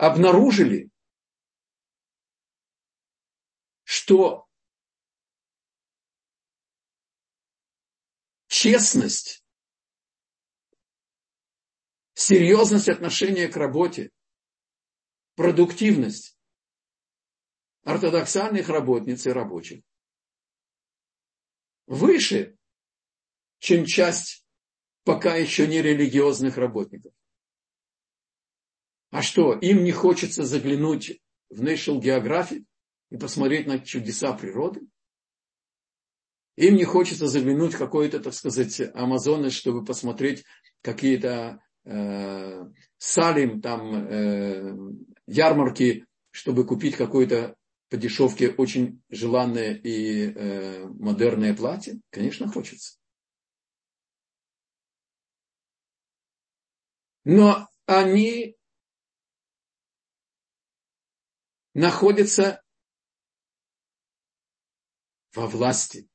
обнаружили, 0.00 0.90
что 3.84 4.48
честность, 8.46 9.44
серьезность 12.14 12.88
отношения 12.88 13.46
к 13.48 13.56
работе, 13.58 14.10
продуктивность 15.34 16.38
ортодоксальных 17.84 18.70
работниц 18.70 19.26
и 19.26 19.30
рабочих 19.30 19.82
выше, 21.86 22.56
чем 23.58 23.84
часть 23.84 24.46
пока 25.04 25.36
еще 25.36 25.66
не 25.66 25.82
религиозных 25.82 26.56
работников. 26.56 27.12
А 29.10 29.22
что, 29.22 29.54
им 29.54 29.82
не 29.82 29.92
хочется 29.92 30.44
заглянуть 30.44 31.20
в 31.50 31.62
National 31.62 32.00
Geographic 32.00 32.64
и 33.10 33.16
посмотреть 33.16 33.66
на 33.66 33.80
чудеса 33.80 34.32
природы? 34.32 34.82
Им 36.56 36.76
не 36.76 36.84
хочется 36.84 37.26
заглянуть 37.26 37.74
в 37.74 37.78
какой-то, 37.78 38.20
так 38.20 38.34
сказать, 38.34 38.80
Амазонес, 38.94 39.52
чтобы 39.52 39.84
посмотреть 39.84 40.44
какие-то 40.82 41.60
э, 41.84 42.64
салим, 42.98 43.60
там 43.60 43.94
э, 43.94 44.76
ярмарки, 45.26 46.06
чтобы 46.30 46.66
купить 46.66 46.96
какое-то 46.96 47.56
по 47.88 47.96
дешевке 47.96 48.50
очень 48.50 49.02
желанное 49.08 49.74
и 49.74 50.32
э, 50.32 50.86
модерное 50.86 51.54
платье? 51.56 52.00
Конечно, 52.10 52.46
хочется. 52.46 52.98
Но 57.24 57.68
они 57.86 58.56
находятся 61.74 62.62
во 65.34 65.46
власти 65.46 66.08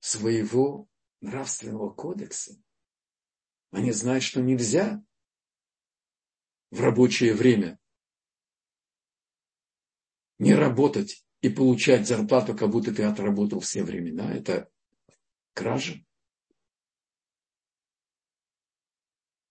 своего 0.00 0.88
нравственного 1.20 1.90
кодекса. 1.90 2.60
Они 3.70 3.92
знают, 3.92 4.24
что 4.24 4.40
нельзя 4.40 5.02
в 6.70 6.80
рабочее 6.80 7.34
время 7.34 7.78
не 10.38 10.54
работать 10.54 11.24
и 11.42 11.48
получать 11.50 12.08
зарплату, 12.08 12.56
как 12.56 12.70
будто 12.70 12.94
ты 12.94 13.04
отработал 13.04 13.60
все 13.60 13.84
времена. 13.84 14.34
Это 14.34 14.70
кража. 15.52 16.04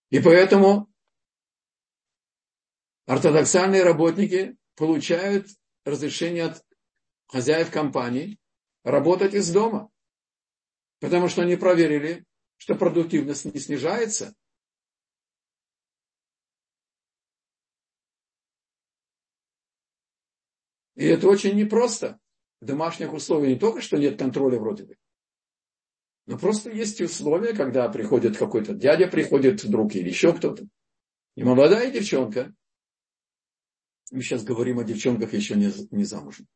И 0.09 0.19
поэтому 0.19 0.91
ортодоксальные 3.09 3.81
работники 3.81 4.55
получают 4.75 5.47
разрешение 5.83 6.43
от 6.45 6.63
хозяев 7.27 7.71
компании 7.71 8.37
работать 8.83 9.33
из 9.33 9.51
дома. 9.51 9.89
Потому 10.99 11.27
что 11.27 11.41
они 11.41 11.55
проверили, 11.55 12.23
что 12.57 12.75
продуктивность 12.75 13.45
не 13.45 13.59
снижается. 13.59 14.35
И 20.95 21.05
это 21.05 21.27
очень 21.27 21.55
непросто. 21.55 22.19
В 22.61 22.65
домашних 22.65 23.11
условиях 23.13 23.53
не 23.53 23.59
только, 23.59 23.81
что 23.81 23.97
нет 23.97 24.19
контроля 24.19 24.59
вроде 24.59 24.83
бы, 24.83 24.97
но 26.27 26.37
просто 26.37 26.69
есть 26.69 27.01
условия, 27.01 27.53
когда 27.53 27.89
приходит 27.89 28.37
какой-то 28.37 28.75
дядя, 28.75 29.07
приходит 29.07 29.67
друг 29.67 29.95
или 29.95 30.09
еще 30.09 30.31
кто-то. 30.31 30.67
И 31.35 31.43
молодая 31.43 31.89
девчонка, 31.89 32.53
мы 34.11 34.21
сейчас 34.21 34.43
говорим 34.43 34.79
о 34.79 34.83
девчонках 34.83 35.33
еще 35.33 35.55
не, 35.55 35.71
не 35.91 36.03
замужем, 36.03 36.47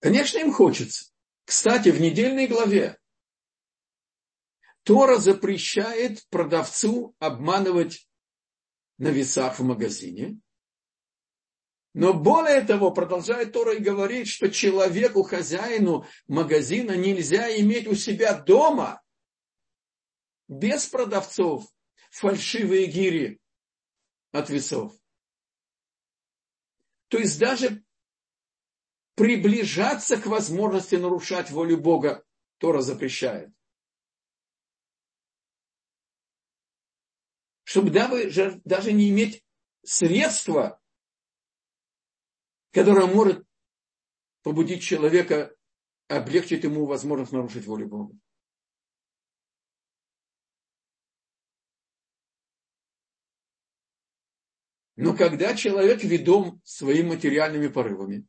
Конечно, 0.00 0.38
им 0.38 0.52
хочется. 0.52 1.12
Кстати, 1.44 1.90
в 1.90 2.00
недельной 2.00 2.48
главе 2.48 2.98
Тора 4.82 5.18
запрещает 5.18 6.26
продавцу 6.28 7.14
обманывать 7.20 8.08
на 8.98 9.08
весах 9.08 9.60
в 9.60 9.62
магазине. 9.62 10.40
Но 11.94 12.14
более 12.14 12.62
того, 12.62 12.90
продолжает 12.90 13.52
Тора 13.52 13.74
и 13.74 13.80
говорит, 13.80 14.26
что 14.26 14.50
человеку, 14.50 15.22
хозяину 15.22 16.06
магазина 16.26 16.96
нельзя 16.96 17.54
иметь 17.60 17.86
у 17.86 17.94
себя 17.94 18.34
дома 18.34 19.01
без 20.48 20.86
продавцов 20.86 21.64
фальшивые 22.10 22.86
гири 22.86 23.40
от 24.32 24.50
весов. 24.50 24.94
То 27.08 27.18
есть 27.18 27.38
даже 27.38 27.84
приближаться 29.14 30.16
к 30.16 30.26
возможности 30.26 30.94
нарушать 30.94 31.50
волю 31.50 31.78
Бога 31.78 32.24
Тора 32.58 32.80
запрещает. 32.80 33.52
Чтобы 37.64 37.90
даже 37.90 38.92
не 38.92 39.10
иметь 39.10 39.44
средства, 39.82 40.80
которое 42.70 43.06
может 43.06 43.46
побудить 44.42 44.82
человека, 44.82 45.56
облегчить 46.08 46.64
ему 46.64 46.86
возможность 46.86 47.32
нарушить 47.32 47.66
волю 47.66 47.88
Бога. 47.88 48.18
Но 54.96 55.16
когда 55.16 55.56
человек 55.56 56.04
ведом 56.04 56.60
своими 56.64 57.08
материальными 57.08 57.68
порывами, 57.68 58.26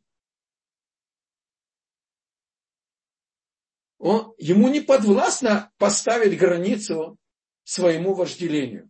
он, 3.98 4.34
ему 4.38 4.70
не 4.70 4.82
подвластно 4.82 5.74
поставить 5.78 6.38
границу 6.38 7.18
своему 7.64 8.14
вожделению. 8.14 8.90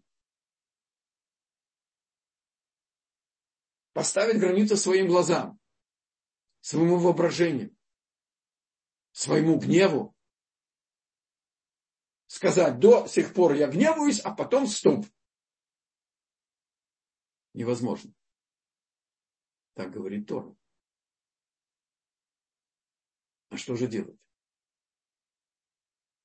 Поставить 3.93 4.39
границу 4.39 4.75
своим 4.75 5.07
глазам, 5.07 5.59
своему 6.62 6.97
воображению, 6.97 7.75
своему 9.12 9.59
гневу. 9.59 10.15
Сказать, 12.25 12.79
до 12.79 13.05
сих 13.07 13.33
пор 13.33 13.53
я 13.53 13.67
гневаюсь, 13.67 14.19
а 14.19 14.31
потом 14.31 14.65
стоп. 14.65 15.05
Невозможно. 17.53 18.13
Так 19.73 19.91
говорит 19.91 20.27
Тора. 20.27 20.55
А 23.49 23.57
что 23.57 23.75
же 23.75 23.87
делать? 23.87 24.17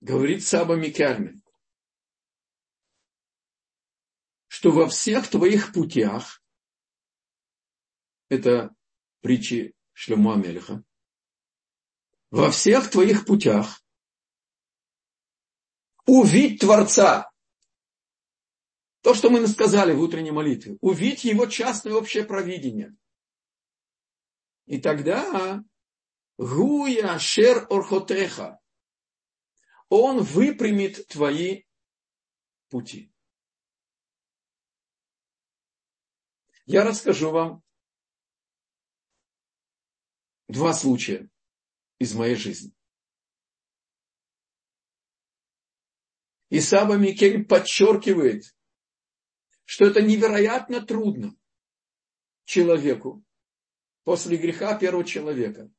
говорит 0.01 0.45
Саба 0.45 0.77
Микальме, 0.77 1.41
что 4.47 4.71
во 4.71 4.89
всех 4.89 5.29
твоих 5.29 5.73
путях, 5.73 6.43
это 8.29 8.75
притчи 9.21 9.75
Шлема 9.93 10.35
Амелиха, 10.35 10.85
во 12.31 12.51
всех 12.51 12.91
твоих 12.91 13.25
путях 13.25 13.83
увидь 16.07 16.61
Творца. 16.61 17.28
То, 19.03 19.15
что 19.15 19.31
мы 19.31 19.47
сказали 19.47 19.95
в 19.95 20.01
утренней 20.01 20.33
молитве. 20.33 20.77
Увидь 20.81 21.25
его 21.25 21.47
частное 21.47 21.95
общее 21.95 22.25
провидение. 22.25 22.97
И 24.67 24.81
тогда 24.81 25.65
Гуя 26.37 27.19
Шер 27.19 27.67
Орхотеха 27.71 28.61
он 29.89 30.23
выпрямит 30.23 31.07
твои 31.09 31.65
пути. 32.69 33.13
Я 36.67 36.85
расскажу 36.85 37.31
вам 37.31 37.63
два 40.49 40.75
случая 40.75 41.31
из 41.99 42.15
моей 42.15 42.37
жизни. 42.37 42.75
И 46.51 46.61
Саба 46.61 46.97
Микель 46.97 47.45
подчеркивает, 47.45 48.55
что 49.69 49.85
это 49.85 50.01
невероятно 50.01 50.81
трудно 50.81 51.37
человеку 52.47 53.23
после 54.03 54.39
греха 54.39 54.75
первого 54.79 55.05
человека 55.05 55.71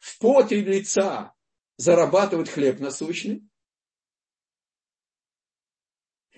в 0.00 0.18
поте 0.18 0.62
лица 0.62 1.34
зарабатывать 1.76 2.48
хлеб 2.48 2.80
насущный 2.80 3.46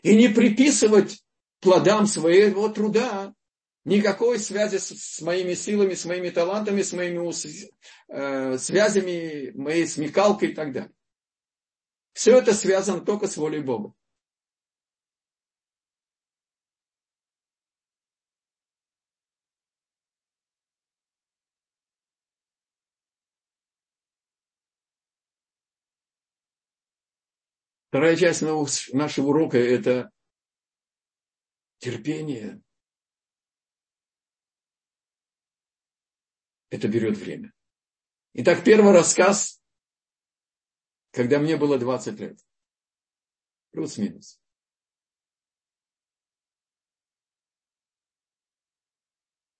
и 0.03 0.17
не 0.17 0.27
приписывать 0.27 1.25
плодам 1.61 2.09
своего 2.09 2.71
труда 2.71 3.33
никакой 3.85 4.41
связи 4.41 4.79
с, 4.79 4.89
с 4.89 5.21
моими 5.21 5.55
силами, 5.55 5.95
с 5.95 6.05
моими 6.07 6.31
талантами, 6.31 6.83
с 6.83 6.93
моими 6.93 7.31
э, 8.09 8.59
связями, 8.59 9.53
моей 9.53 9.87
смекалкой 9.87 10.49
и 10.49 10.55
так 10.55 10.73
далее. 10.73 10.93
Все 12.15 12.37
это 12.37 12.53
связано 12.53 13.03
только 13.03 13.29
с 13.29 13.37
волей 13.37 13.61
Бога. 13.61 13.95
Вторая 27.97 28.15
часть 28.15 28.43
нашего 28.43 29.29
урока– 29.29 29.57
это 29.57 30.13
терпение. 31.79 32.63
Это 36.69 36.89
берет 36.89 37.17
время. 37.17 37.55
Итак, 38.35 38.63
первый 38.63 38.93
рассказ, 38.93 39.63
когда 41.11 41.39
мне 41.39 41.57
было 41.57 41.79
20 41.79 42.21
лет. 42.21 42.39
Плюс-минус. 43.71 44.43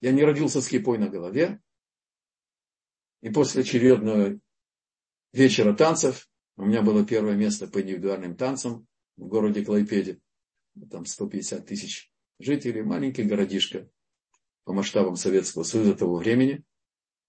Я 0.03 0.12
не 0.12 0.22
родился 0.25 0.61
с 0.61 0.68
кипой 0.68 0.99
на 0.99 1.09
голове. 1.09 1.62
И 3.22 3.31
после 3.31 3.62
очередного 3.62 4.38
вечера 5.33 5.75
танцев, 5.75 6.29
у 6.56 6.64
меня 6.64 6.82
было 6.82 7.04
первое 7.04 7.34
место 7.34 7.66
по 7.66 7.80
индивидуальным 7.80 8.36
танцам 8.36 8.86
в 9.16 9.26
городе 9.26 9.64
Клайпеде, 9.64 10.20
там 10.90 11.04
150 11.04 11.66
тысяч 11.66 12.10
жителей, 12.38 12.82
маленький 12.82 13.24
городишко 13.24 13.88
по 14.64 14.72
масштабам 14.72 15.16
Советского 15.16 15.62
Союза 15.62 15.94
того 15.94 16.16
времени. 16.16 16.64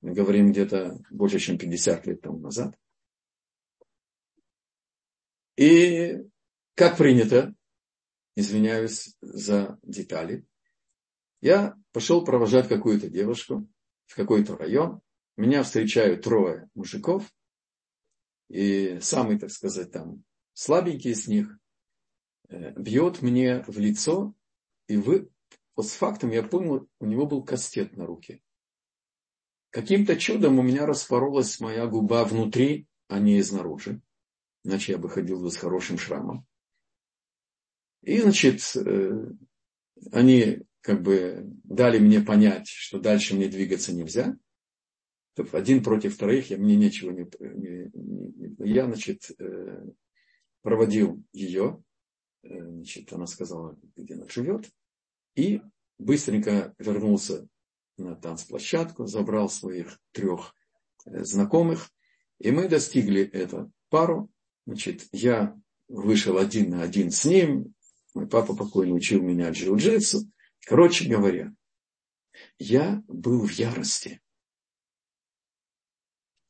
Мы 0.01 0.13
говорим 0.13 0.51
где-то 0.51 0.99
больше, 1.09 1.39
чем 1.39 1.57
50 1.57 2.07
лет 2.07 2.21
тому 2.21 2.39
назад. 2.39 2.77
И 5.55 6.17
как 6.75 6.97
принято, 6.97 7.55
извиняюсь 8.35 9.15
за 9.21 9.79
детали, 9.81 10.45
я 11.41 11.75
пошел 11.91 12.23
провожать 12.23 12.67
какую-то 12.67 13.09
девушку 13.09 13.67
в 14.05 14.15
какой-то 14.15 14.55
район. 14.55 15.01
Меня 15.35 15.63
встречают 15.63 16.23
трое 16.23 16.69
мужиков. 16.73 17.31
И 18.49 18.99
самый, 19.01 19.37
так 19.37 19.51
сказать, 19.51 19.91
там 19.91 20.23
слабенький 20.53 21.11
из 21.11 21.27
них 21.27 21.57
э, 22.49 22.71
бьет 22.71 23.21
мне 23.21 23.63
в 23.67 23.77
лицо. 23.77 24.33
И 24.87 24.97
вы, 24.97 25.29
вот 25.75 25.87
с 25.87 25.93
фактом 25.93 26.31
я 26.31 26.43
понял, 26.43 26.87
у 26.99 27.05
него 27.05 27.25
был 27.25 27.43
кастет 27.43 27.97
на 27.97 28.05
руке. 28.05 28.41
Каким-то 29.69 30.15
чудом 30.15 30.59
у 30.59 30.63
меня 30.63 30.85
распоролась 30.85 31.59
моя 31.59 31.87
губа 31.87 32.23
внутри, 32.23 32.87
а 33.09 33.19
не 33.19 33.39
изнаружи. 33.39 34.01
Иначе 34.63 34.93
я 34.93 34.97
бы 34.97 35.09
ходил 35.09 35.41
бы 35.41 35.51
с 35.51 35.57
хорошим 35.57 35.97
шрамом. 35.97 36.45
И, 38.01 38.19
значит, 38.21 38.61
э, 38.75 39.31
они 40.11 40.63
как 40.81 41.01
бы 41.01 41.43
дали 41.63 41.99
мне 41.99 42.21
понять, 42.21 42.67
что 42.69 42.99
дальше 42.99 43.35
мне 43.35 43.49
двигаться 43.49 43.93
нельзя. 43.93 44.37
Один 45.51 45.83
против 45.83 46.17
троих, 46.17 46.49
я, 46.49 46.57
мне 46.57 46.75
нечего 46.75 47.11
не, 47.11 47.27
не, 47.39 47.91
не... 47.93 48.69
Я, 48.69 48.85
значит, 48.85 49.31
э, 49.39 49.85
проводил 50.61 51.23
ее, 51.31 51.83
э, 52.43 52.49
значит, 52.49 53.13
она 53.13 53.27
сказала, 53.27 53.77
где 53.95 54.15
она 54.15 54.27
живет, 54.27 54.69
и 55.35 55.61
быстренько 55.99 56.73
вернулся 56.79 57.47
на 57.97 58.15
танцплощадку, 58.15 59.05
забрал 59.05 59.49
своих 59.49 59.99
трех 60.11 60.53
знакомых, 61.05 61.89
и 62.39 62.51
мы 62.51 62.67
достигли 62.67 63.21
эту 63.21 63.71
пару. 63.89 64.29
Значит, 64.65 65.07
я 65.11 65.59
вышел 65.87 66.37
один 66.37 66.71
на 66.71 66.83
один 66.83 67.11
с 67.11 67.25
ним, 67.25 67.73
мой 68.13 68.27
папа 68.27 68.55
покойно 68.55 68.93
учил 68.93 69.21
меня 69.21 69.51
джиу-джитсу. 69.51 70.21
Короче 70.65 71.07
говоря, 71.07 71.53
я 72.59 73.03
был 73.07 73.45
в 73.45 73.51
ярости. 73.51 74.21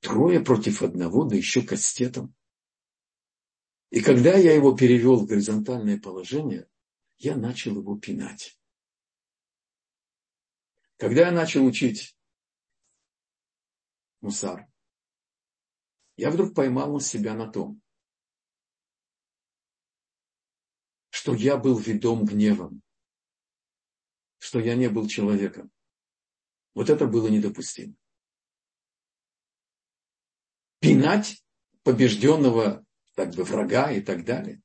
Трое 0.07 0.39
против 0.39 0.83
одного, 0.83 1.25
да 1.25 1.35
еще 1.35 1.61
кастетом. 1.61 2.33
И 3.89 3.99
когда 3.99 4.37
я 4.37 4.53
его 4.53 4.73
перевел 4.73 5.17
в 5.17 5.25
горизонтальное 5.25 5.99
положение, 5.99 6.69
я 7.17 7.35
начал 7.35 7.75
его 7.75 7.99
пинать. 7.99 8.57
Когда 10.95 11.25
я 11.25 11.31
начал 11.33 11.65
учить 11.65 12.17
мусар, 14.21 14.65
я 16.15 16.31
вдруг 16.31 16.55
поймал 16.55 17.01
себя 17.01 17.33
на 17.33 17.51
том, 17.51 17.81
что 21.09 21.33
я 21.33 21.57
был 21.57 21.77
ведом 21.77 22.23
гневом, 22.23 22.81
что 24.37 24.61
я 24.61 24.75
не 24.75 24.87
был 24.87 25.09
человеком. 25.09 25.69
Вот 26.75 26.89
это 26.89 27.07
было 27.07 27.27
недопустимо. 27.27 27.93
Пинать 30.79 31.43
побежденного 31.83 32.85
так 33.15 33.33
бы 33.35 33.43
врага 33.43 33.91
и 33.91 34.01
так 34.01 34.25
далее. 34.25 34.61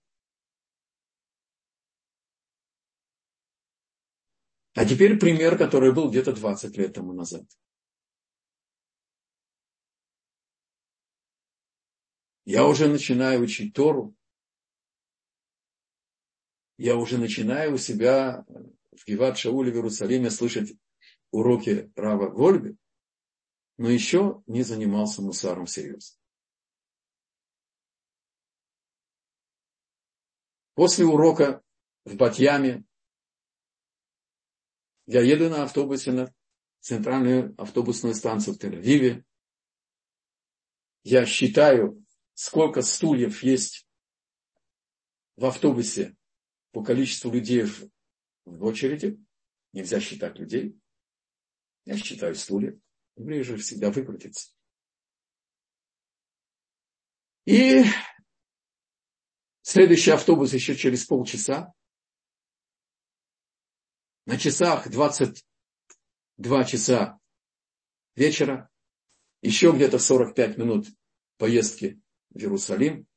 А 4.75 4.85
теперь 4.85 5.19
пример, 5.19 5.59
который 5.59 5.93
был 5.93 6.11
где-то 6.11 6.33
20 6.33 6.77
лет 6.77 6.95
тому 6.95 7.13
назад. 7.13 7.45
Я 12.45 12.67
уже 12.67 12.89
начинаю 12.89 13.43
учить 13.43 13.75
Тору, 13.75 14.15
я 16.77 16.97
уже 16.97 17.19
начинаю 17.19 17.75
у 17.75 17.79
себя 17.79 18.45
в 18.91 19.07
Гиват 19.07 19.39
Шауле 19.39 19.71
в 19.71 19.77
Иерусалиме 19.77 20.31
слышать 20.31 20.75
уроки 21.31 21.93
Рава 21.95 22.29
Гольбе, 22.29 22.77
но 23.83 23.91
еще 23.91 24.45
не 24.47 24.63
занимался 24.63 25.23
мусаром 25.23 25.67
всерьез. 25.67 26.17
После 30.75 31.05
урока 31.05 31.65
в 32.05 32.15
Батьяме 32.15 32.85
я 35.07 35.21
еду 35.23 35.51
на 35.51 35.65
автобусе 35.65 36.13
на 36.13 36.33
центральную 36.79 37.57
автобусную 37.61 38.15
станцию 38.15 38.55
в 38.55 38.59
Тель-Авиве. 38.59 39.25
Я 41.03 41.27
считаю, 41.27 42.07
сколько 42.35 42.83
стульев 42.83 43.43
есть 43.43 43.89
в 45.35 45.45
автобусе 45.45 46.17
по 46.71 46.85
количеству 46.85 47.33
людей 47.33 47.65
в, 47.65 48.65
очереди. 48.65 49.21
Нельзя 49.73 49.99
считать 49.99 50.39
людей. 50.39 50.81
Я 51.85 51.97
считаю 51.97 52.37
стулья. 52.37 52.79
Евреи 53.17 53.43
же 53.43 53.57
всегда 53.57 53.91
выкрутятся. 53.91 54.53
И 57.45 57.83
следующий 59.63 60.13
автобус 60.13 60.53
еще 60.53 60.77
через 60.77 61.05
полчаса. 61.05 61.73
На 64.27 64.39
часах 64.39 64.89
22 64.89 66.65
часа 66.65 67.19
вечера. 68.15 68.71
Еще 69.41 69.73
где-то 69.73 69.99
45 69.99 70.59
минут 70.59 70.87
поездки 71.37 72.01
в 72.31 72.39
Иерусалим. 72.39 73.09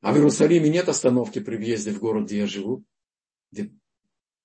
А 0.00 0.12
в 0.12 0.16
Иерусалиме 0.16 0.70
нет 0.70 0.88
остановки 0.88 1.40
при 1.40 1.56
въезде 1.56 1.92
в 1.92 1.98
город, 1.98 2.26
где 2.26 2.38
я 2.38 2.46
живу. 2.46 2.84
Где 3.50 3.77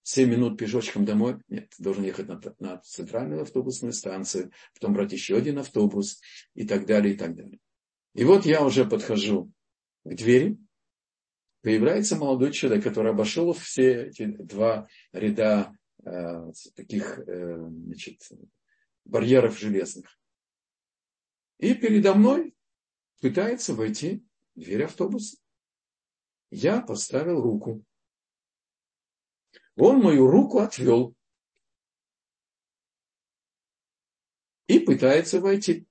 7 0.03 0.29
минут 0.29 0.57
пешочком 0.57 1.05
домой. 1.05 1.39
Нет, 1.49 1.73
должен 1.79 2.03
ехать 2.03 2.27
на, 2.27 2.39
на 2.59 2.77
центральную 2.77 3.41
автобусную 3.41 3.93
станцию, 3.93 4.51
потом 4.73 4.93
брать 4.93 5.11
еще 5.11 5.37
один 5.37 5.59
автобус 5.59 6.21
и 6.53 6.67
так 6.67 6.85
далее, 6.85 7.13
и 7.13 7.17
так 7.17 7.35
далее. 7.35 7.59
И 8.13 8.23
вот 8.23 8.45
я 8.45 8.63
уже 8.63 8.85
подхожу 8.85 9.51
к 10.03 10.13
двери, 10.13 10.57
появляется 11.61 12.15
молодой 12.15 12.51
человек, 12.51 12.83
который 12.83 13.11
обошел 13.11 13.53
все 13.53 14.07
эти 14.07 14.25
два 14.25 14.87
ряда 15.11 15.75
э, 16.03 16.51
таких 16.75 17.19
э, 17.19 17.67
значит, 17.69 18.29
барьеров 19.05 19.57
железных. 19.57 20.17
И 21.59 21.73
передо 21.73 22.13
мной 22.13 22.53
пытается 23.21 23.73
войти 23.73 24.23
дверь 24.55 24.83
автобуса 24.83 25.37
я 26.53 26.81
поставил 26.81 27.41
руку. 27.41 27.83
Он 29.75 29.99
мою 29.99 30.27
руку 30.27 30.59
отвел. 30.59 31.15
И 34.67 34.79
пытается 34.79 35.41
войти. 35.41 35.87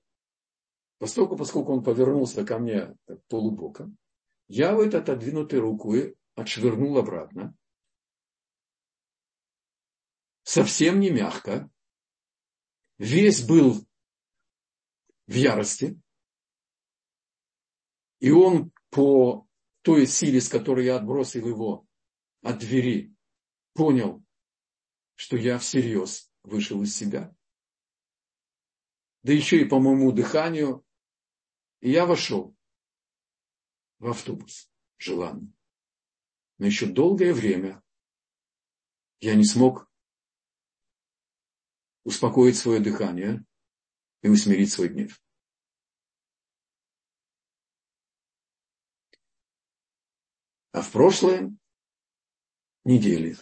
Поскольку, 0.97 1.35
поскольку 1.37 1.73
он 1.73 1.83
повернулся 1.83 2.45
ко 2.45 2.59
мне 2.59 2.95
полубоком, 3.27 3.97
я 4.47 4.75
в 4.75 4.79
эту 4.79 4.97
отодвинутой 4.97 5.59
руку 5.59 5.93
и 5.95 6.15
отшвырнул 6.35 6.97
обратно. 6.97 7.55
Совсем 10.43 10.99
не 10.99 11.09
мягко. 11.09 11.69
Весь 12.97 13.45
был 13.45 13.85
в 15.27 15.33
ярости. 15.33 15.99
И 18.19 18.31
он 18.31 18.71
по 18.89 19.47
той 19.81 20.07
силе, 20.07 20.39
с 20.39 20.47
которой 20.47 20.85
я 20.85 20.97
отбросил 20.97 21.47
его 21.47 21.85
от 22.41 22.59
двери, 22.59 23.13
понял, 23.73 24.23
что 25.15 25.37
я 25.37 25.59
всерьез 25.59 26.31
вышел 26.43 26.81
из 26.83 26.95
себя. 26.95 27.35
Да 29.23 29.31
еще 29.33 29.61
и 29.61 29.65
по 29.65 29.79
моему 29.79 30.11
дыханию. 30.11 30.85
И 31.79 31.91
я 31.91 32.05
вошел 32.05 32.55
в 33.99 34.07
автобус 34.07 34.71
желанно. 34.97 35.51
Но 36.57 36.65
еще 36.65 36.85
долгое 36.85 37.33
время 37.33 37.83
я 39.19 39.35
не 39.35 39.45
смог 39.45 39.89
успокоить 42.03 42.57
свое 42.57 42.79
дыхание 42.79 43.45
и 44.21 44.29
усмирить 44.29 44.71
свой 44.71 44.89
гнев. 44.89 45.21
А 50.71 50.81
в 50.81 50.91
прошлой 50.91 51.57
неделе, 52.83 53.37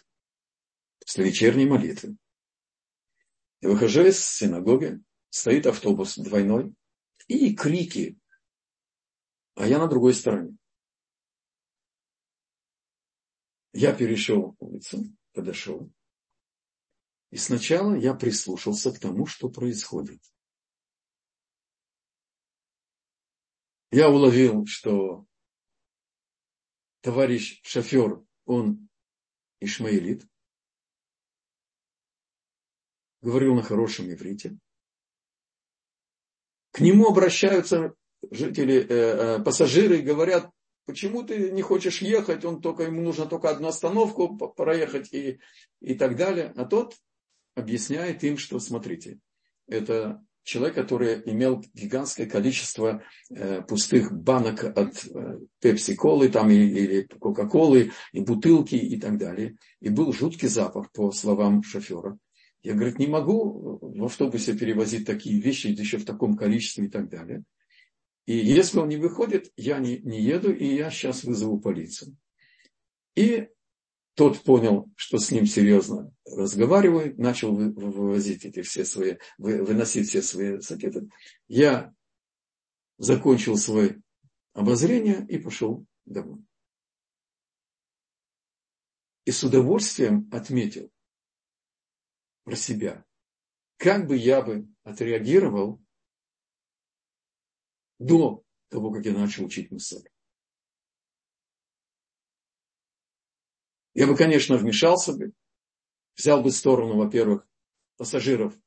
после 1.12 1.26
вечерней 1.26 1.66
молитвы, 1.66 2.16
я 3.60 3.68
выхожу 3.68 4.06
из 4.06 4.26
синагоги, 4.26 5.04
стоит 5.30 5.68
автобус 5.68 6.18
двойной, 6.18 6.74
и 7.28 7.54
крики, 7.54 8.18
а 9.56 9.68
я 9.68 9.78
на 9.78 9.88
другой 9.90 10.14
стороне. 10.14 10.58
Я 13.74 13.94
перешел 13.94 14.56
улицу, 14.60 15.04
подошел, 15.34 15.92
и 17.30 17.36
сначала 17.36 17.94
я 17.94 18.14
прислушался 18.14 18.94
к 18.94 19.00
тому, 19.00 19.26
что 19.26 19.50
происходит. 19.50 20.24
Я 23.92 24.10
уловил, 24.10 24.66
что 24.66 25.26
товарищ 27.02 27.60
шофер, 27.66 28.24
он 28.46 28.88
ишмаилит, 29.60 30.31
говорил 33.22 33.56
на 33.56 33.64
хорошем 33.64 34.12
иврите. 34.12 34.58
К 36.72 36.80
нему 36.80 37.08
обращаются 37.08 37.94
жители, 38.30 38.76
э, 38.76 38.86
э, 38.88 39.44
пассажиры 39.44 40.00
и 40.00 40.04
говорят, 40.04 40.50
почему 40.86 41.24
ты 41.24 41.52
не 41.52 41.62
хочешь 41.62 42.02
ехать, 42.02 42.46
он 42.46 42.62
только, 42.62 42.84
ему 42.84 43.02
нужно 43.02 43.26
только 43.26 43.50
одну 43.50 43.68
остановку 43.68 44.36
проехать 44.38 45.14
и, 45.14 45.40
и 45.80 45.96
так 45.96 46.16
далее. 46.16 46.54
А 46.56 46.66
тот 46.66 46.96
объясняет 47.56 48.24
им, 48.24 48.38
что 48.38 48.60
смотрите, 48.60 49.20
это 49.68 50.24
человек, 50.44 50.76
который 50.76 51.22
имел 51.26 51.64
гигантское 51.74 52.28
количество 52.28 53.04
э, 53.30 53.62
пустых 53.62 54.12
банок 54.12 54.64
от 54.64 55.06
э, 55.06 55.40
пепси-колы 55.60 56.30
там, 56.30 56.50
или 56.50 57.04
кока-колы, 57.04 57.92
и 58.12 58.22
бутылки 58.22 58.76
и 58.76 59.00
так 59.00 59.18
далее. 59.18 59.58
И 59.80 59.90
был 59.90 60.14
жуткий 60.14 60.48
запах, 60.48 60.92
по 60.92 61.12
словам 61.12 61.64
шофера. 61.64 62.18
Я, 62.64 62.76
говорит, 62.76 63.00
не 63.00 63.08
могу 63.08 63.80
в 63.82 64.06
автобусе 64.06 64.58
перевозить 64.58 65.06
такие 65.06 65.42
вещи, 65.42 65.68
еще 65.68 65.98
в 65.98 66.06
таком 66.06 66.36
количестве 66.36 66.86
и 66.86 66.90
так 66.90 67.10
далее. 67.10 67.44
И 68.26 68.38
если 68.38 68.78
он 68.78 68.90
не 68.90 68.98
выходит, 68.98 69.52
я 69.58 69.80
не, 69.80 69.98
не 70.00 70.22
еду, 70.22 70.54
и 70.54 70.66
я 70.76 70.92
сейчас 70.92 71.24
вызову 71.24 71.60
полицию. 71.60 72.16
И 73.16 73.48
тот 74.14 74.44
понял, 74.44 74.92
что 74.96 75.18
с 75.18 75.32
ним 75.32 75.46
серьезно 75.46 76.14
разговаривают, 76.26 77.18
начал 77.18 77.56
вывозить 77.56 78.46
эти 78.46 78.62
все 78.62 78.86
свои, 78.86 79.18
выносить 79.38 80.10
все 80.10 80.22
свои 80.22 80.60
сакеты. 80.60 81.10
Я 81.48 81.94
закончил 82.98 83.58
свое 83.58 84.02
обозрение 84.54 85.26
и 85.28 85.40
пошел 85.40 85.86
домой. 86.06 86.46
И 89.26 89.32
с 89.32 89.44
удовольствием 89.44 90.30
отметил, 90.32 90.92
про 92.44 92.56
себя. 92.56 93.06
Как 93.78 94.08
бы 94.08 94.16
я 94.16 94.42
бы 94.42 94.68
отреагировал 94.84 95.82
до 98.00 98.44
того, 98.70 98.92
как 98.92 99.06
я 99.06 99.14
начал 99.14 99.46
учить 99.46 99.72
мысль. 99.72 100.08
Я 103.94 104.08
бы, 104.08 104.16
конечно, 104.16 104.58
вмешался 104.58 105.14
бы, 105.14 105.34
взял 106.16 106.42
бы 106.42 106.52
сторону, 106.52 106.96
во-первых, 106.96 107.48
пассажиров. 107.98 108.58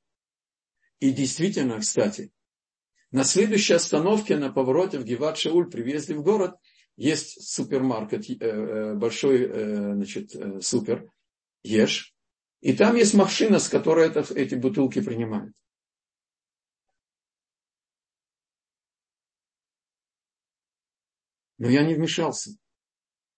И 1.01 1.11
действительно, 1.11 1.81
кстати, 1.81 2.33
на 3.11 3.25
следующей 3.25 3.75
остановке 3.75 4.37
на 4.37 4.53
повороте 4.53 4.99
в 4.99 5.05
геват 5.05 5.39
шауль 5.39 5.71
привезли 5.71 6.15
в 6.15 6.23
город, 6.23 6.57
есть 6.97 7.43
супермаркет, 7.43 8.29
э, 8.29 8.35
э, 8.41 8.95
большой 8.95 9.43
э, 9.43 9.95
значит, 9.95 10.65
супер, 10.65 11.11
ешь, 11.63 12.14
и 12.65 12.75
там 12.75 12.97
есть 12.97 13.13
машина, 13.13 13.59
с 13.59 13.69
которой 13.69 14.09
это, 14.09 14.21
эти 14.35 14.55
бутылки 14.55 15.03
принимают. 15.03 15.55
Но 21.59 21.69
я 21.69 21.85
не 21.85 21.95
вмешался, 21.95 22.53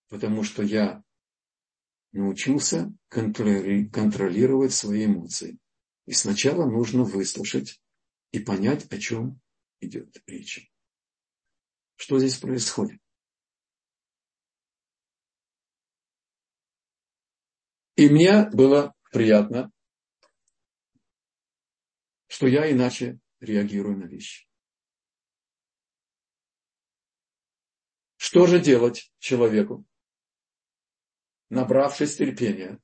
потому 0.08 0.44
что 0.44 0.62
я 0.62 1.02
научился 2.12 2.94
контролировать 3.08 4.72
свои 4.72 5.06
эмоции. 5.06 5.58
И 6.06 6.12
сначала 6.12 6.64
нужно 6.64 7.02
выслушать 7.02 7.82
и 8.30 8.38
понять, 8.38 8.86
о 8.92 8.96
чем 8.96 9.40
идет 9.80 10.22
речь. 10.28 10.70
Что 11.96 12.20
здесь 12.20 12.38
происходит? 12.38 13.00
И 17.96 18.08
мне 18.08 18.48
было 18.50 18.95
приятно, 19.16 19.72
что 22.26 22.46
я 22.46 22.70
иначе 22.70 23.18
реагирую 23.40 23.96
на 23.96 24.04
вещи. 24.04 24.46
Что 28.18 28.46
же 28.46 28.60
делать 28.60 29.10
человеку, 29.18 29.86
набравшись 31.48 32.18
терпения? 32.18 32.78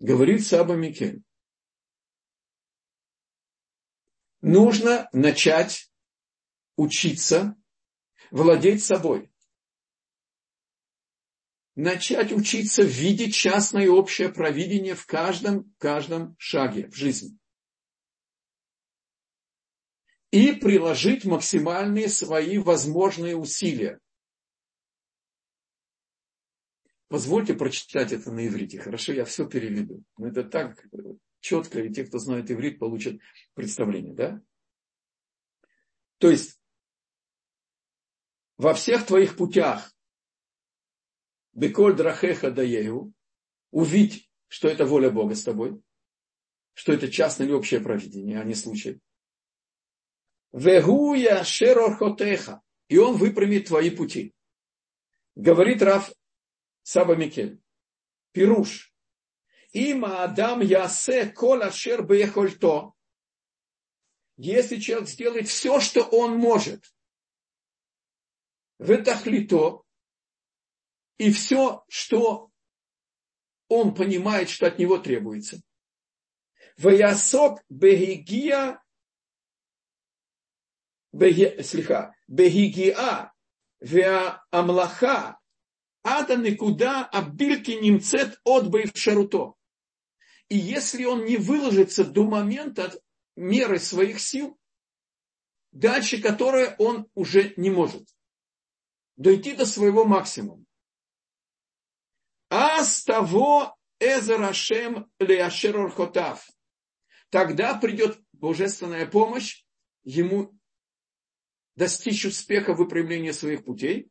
Говорит 0.00 0.44
Саба 0.44 0.74
Микель. 0.74 1.22
Нужно 4.40 5.08
начать 5.12 5.88
учиться 6.74 7.56
владеть 8.32 8.84
собой 8.84 9.32
начать 11.78 12.32
учиться 12.32 12.82
видеть 12.82 13.34
частное 13.36 13.84
и 13.84 13.88
общее 13.88 14.30
провидение 14.30 14.96
в 14.96 15.06
каждом, 15.06 15.72
каждом 15.78 16.34
шаге 16.36 16.88
в 16.88 16.94
жизни. 16.94 17.38
И 20.32 20.52
приложить 20.52 21.24
максимальные 21.24 22.08
свои 22.08 22.58
возможные 22.58 23.36
усилия. 23.36 24.00
Позвольте 27.06 27.54
прочитать 27.54 28.12
это 28.12 28.32
на 28.32 28.46
иврите. 28.48 28.80
Хорошо, 28.80 29.12
я 29.12 29.24
все 29.24 29.48
переведу. 29.48 30.02
Но 30.18 30.26
это 30.26 30.42
так 30.42 30.84
четко, 31.38 31.80
и 31.80 31.92
те, 31.92 32.04
кто 32.04 32.18
знает 32.18 32.50
иврит, 32.50 32.80
получат 32.80 33.20
представление. 33.54 34.14
Да? 34.14 34.42
То 36.18 36.28
есть, 36.28 36.60
во 38.56 38.74
всех 38.74 39.06
твоих 39.06 39.36
путях 39.36 39.94
Беколь 41.58 41.96
драхеха 41.96 42.52
даею, 42.52 43.12
увидь, 43.72 44.30
что 44.46 44.68
это 44.68 44.86
воля 44.86 45.10
Бога 45.10 45.34
с 45.34 45.42
тобой, 45.42 45.82
что 46.72 46.92
это 46.92 47.10
частное 47.10 47.48
или 47.48 47.52
общее 47.52 47.80
провидение, 47.80 48.40
а 48.40 48.44
не 48.44 48.54
случай. 48.54 49.00
Вегуя 50.52 51.42
шерорхотеха, 51.42 52.62
и 52.86 52.96
он 52.96 53.16
выпрямит 53.16 53.66
твои 53.66 53.90
пути. 53.90 54.32
Говорит 55.34 55.82
Раф 55.82 56.12
Саба 56.84 57.16
Микель. 57.16 57.60
Пируш. 58.30 58.94
Има 59.72 60.22
Адам 60.22 60.60
ясе 60.60 61.26
кола 61.26 61.72
шер 61.72 62.06
бехольто. 62.06 62.92
Если 64.36 64.76
человек 64.76 65.08
сделает 65.08 65.48
все, 65.48 65.80
что 65.80 66.04
он 66.04 66.36
может, 66.36 66.84
в 68.78 68.92
этахлито, 68.92 69.82
и 71.18 71.30
все, 71.32 71.84
что 71.88 72.50
он 73.68 73.94
понимает, 73.94 74.48
что 74.48 74.66
от 74.66 74.78
него 74.78 74.98
требуется. 74.98 75.60
Ваясок 76.78 77.60
бегигия 77.68 78.80
слегка, 81.12 82.14
бегигия 82.28 83.32
веа 83.80 84.44
амлаха 84.50 85.38
ада 86.02 86.36
никуда 86.36 87.04
абильки 87.06 87.72
немцет 87.72 88.40
от 88.44 88.96
шаруто. 88.96 89.54
И 90.48 90.56
если 90.56 91.04
он 91.04 91.24
не 91.24 91.36
выложится 91.36 92.04
до 92.04 92.24
момента 92.24 92.98
меры 93.36 93.78
своих 93.78 94.20
сил, 94.20 94.58
дальше 95.72 96.22
которое 96.22 96.74
он 96.78 97.08
уже 97.14 97.52
не 97.56 97.70
может, 97.70 98.08
дойти 99.16 99.54
до 99.54 99.66
своего 99.66 100.04
максимума. 100.04 100.64
А 102.50 102.82
с 102.84 103.04
того 103.04 103.76
Эзерашем 104.00 105.10
Леашерорхотав. 105.18 106.48
Тогда 107.30 107.78
придет 107.78 108.18
божественная 108.32 109.06
помощь 109.06 109.64
ему 110.04 110.58
достичь 111.74 112.24
успеха 112.24 112.74
в 112.74 112.78
выпрямлении 112.78 113.32
своих 113.32 113.64
путей. 113.64 114.10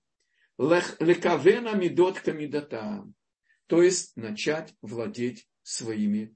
Лекавена 0.58 1.76
мидот 1.76 2.20
камидата. 2.20 3.06
То 3.68 3.82
есть 3.82 4.16
начать 4.16 4.74
владеть 4.82 5.48
своими 5.64 6.36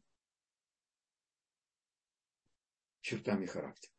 чертами 3.01 3.45
характера. 3.45 3.93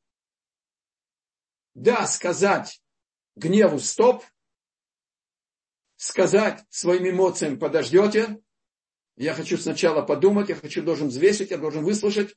Да, 1.74 2.07
сказать 2.07 2.82
гневу 3.34 3.78
стоп, 3.78 4.24
сказать 6.03 6.64
своим 6.68 7.09
эмоциям, 7.09 7.61
подождете, 7.61 8.42
я 9.16 9.34
хочу 9.34 9.57
сначала 9.57 10.03
подумать, 10.03 10.48
я 10.48 10.57
хочу, 10.57 10.82
должен 10.82 11.09
взвесить, 11.09 11.53
я 11.53 11.59
должен 11.59 11.84
выслушать. 11.84 12.34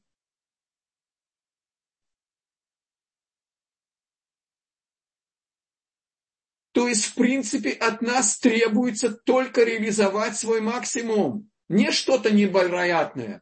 То 6.74 6.88
есть, 6.88 7.06
в 7.06 7.16
принципе, 7.16 7.72
от 7.72 8.04
нас 8.04 8.38
требуется 8.38 9.10
только 9.12 9.64
реализовать 9.64 10.38
свой 10.38 10.62
максимум, 10.62 11.50
не 11.68 11.92
что-то 11.92 12.30
невероятное. 12.30 13.42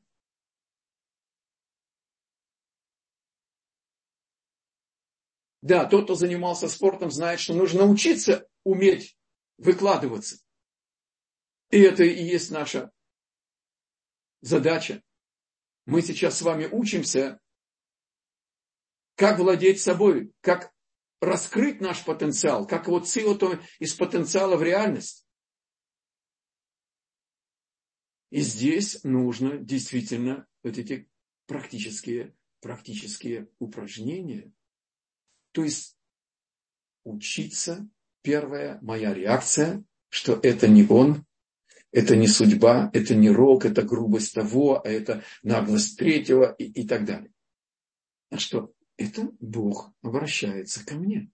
Да, 5.61 5.84
тот, 5.84 6.05
кто 6.05 6.15
занимался 6.15 6.69
спортом, 6.69 7.11
знает, 7.11 7.41
что 7.41 7.53
нужно 7.53 7.84
учиться 7.84 8.47
уметь 8.63 9.17
выкладываться. 9.58 10.38
И 11.70 11.80
это 11.80 12.04
и 12.04 12.24
есть 12.24 12.51
наша 12.51 12.91
задача. 14.41 15.01
Мы 15.86 16.01
сейчас 16.01 16.38
с 16.38 16.41
вами 16.41 16.68
учимся, 16.72 17.39
как 19.16 19.39
владеть 19.39 19.82
собой, 19.82 20.34
как 20.41 20.74
раскрыть 21.20 21.82
наш 21.82 22.04
потенциал, 22.04 22.68
как 22.68 22.88
его 22.88 22.99
цилото 22.99 23.62
из 23.80 23.93
потенциала 23.93 24.58
в 24.58 24.64
реальность. 24.64 25.26
И 28.30 28.41
здесь 28.41 29.04
нужно 29.04 29.58
действительно 29.58 30.47
вот 30.64 30.78
эти 30.78 31.10
практические, 31.45 32.36
практические 32.60 33.49
упражнения– 33.60 34.51
то 35.54 35.64
есть 35.64 35.97
учиться, 37.04 37.88
первая 38.24 38.80
моя 38.82 39.13
реакция, 39.13 39.84
что 40.09 40.39
это 40.41 40.67
не 40.67 40.88
он, 40.88 41.26
это 41.91 42.15
не 42.15 42.28
судьба, 42.28 42.89
это 42.93 43.13
не 43.13 43.30
рок, 43.30 43.65
это 43.65 43.84
грубость 43.84 44.34
того, 44.34 44.82
а 44.84 44.89
это 44.89 45.24
наглость 45.43 45.97
третьего 45.99 46.51
и, 46.53 46.63
и 46.63 46.88
так 46.88 47.05
далее. 47.05 47.32
А 48.32 48.39
что? 48.39 48.74
Это 48.97 49.30
Бог 49.39 49.91
обращается 50.01 50.84
ко 50.84 50.95
мне. 50.95 51.30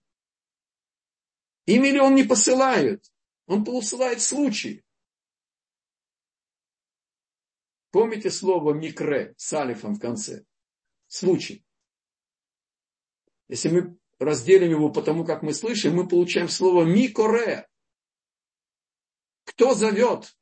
Имя 1.64 1.92
ли 1.92 2.00
он 2.00 2.14
не 2.14 2.24
посылает? 2.24 3.10
Он 3.46 3.64
посылает 3.64 4.20
случай. 4.20 4.84
Помните 7.90 8.30
слово 8.30 8.72
микре 8.74 9.34
с 9.36 9.52
алифом 9.52 9.94
в 9.94 10.00
конце? 10.00 10.44
Случай. 11.06 11.64
Если 13.48 13.68
мы 13.68 13.99
разделим 14.20 14.70
его 14.70 14.92
по 14.92 15.02
тому, 15.02 15.24
как 15.24 15.42
мы 15.42 15.54
слышим, 15.54 15.96
мы 15.96 16.06
получаем 16.06 16.48
слово 16.48 16.84
микоре. 16.84 17.66
Кто 19.44 19.74
зовет? 19.74 20.36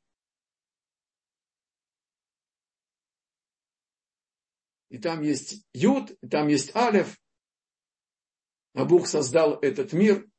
И 4.89 4.97
там 4.97 5.21
есть 5.23 5.65
Юд, 5.73 6.11
и 6.11 6.27
там 6.27 6.49
есть 6.49 6.75
Алев. 6.75 7.17
А 8.73 8.85
Бог 8.85 9.07
создал 9.07 9.57
этот 9.59 9.93
мир 9.93 10.29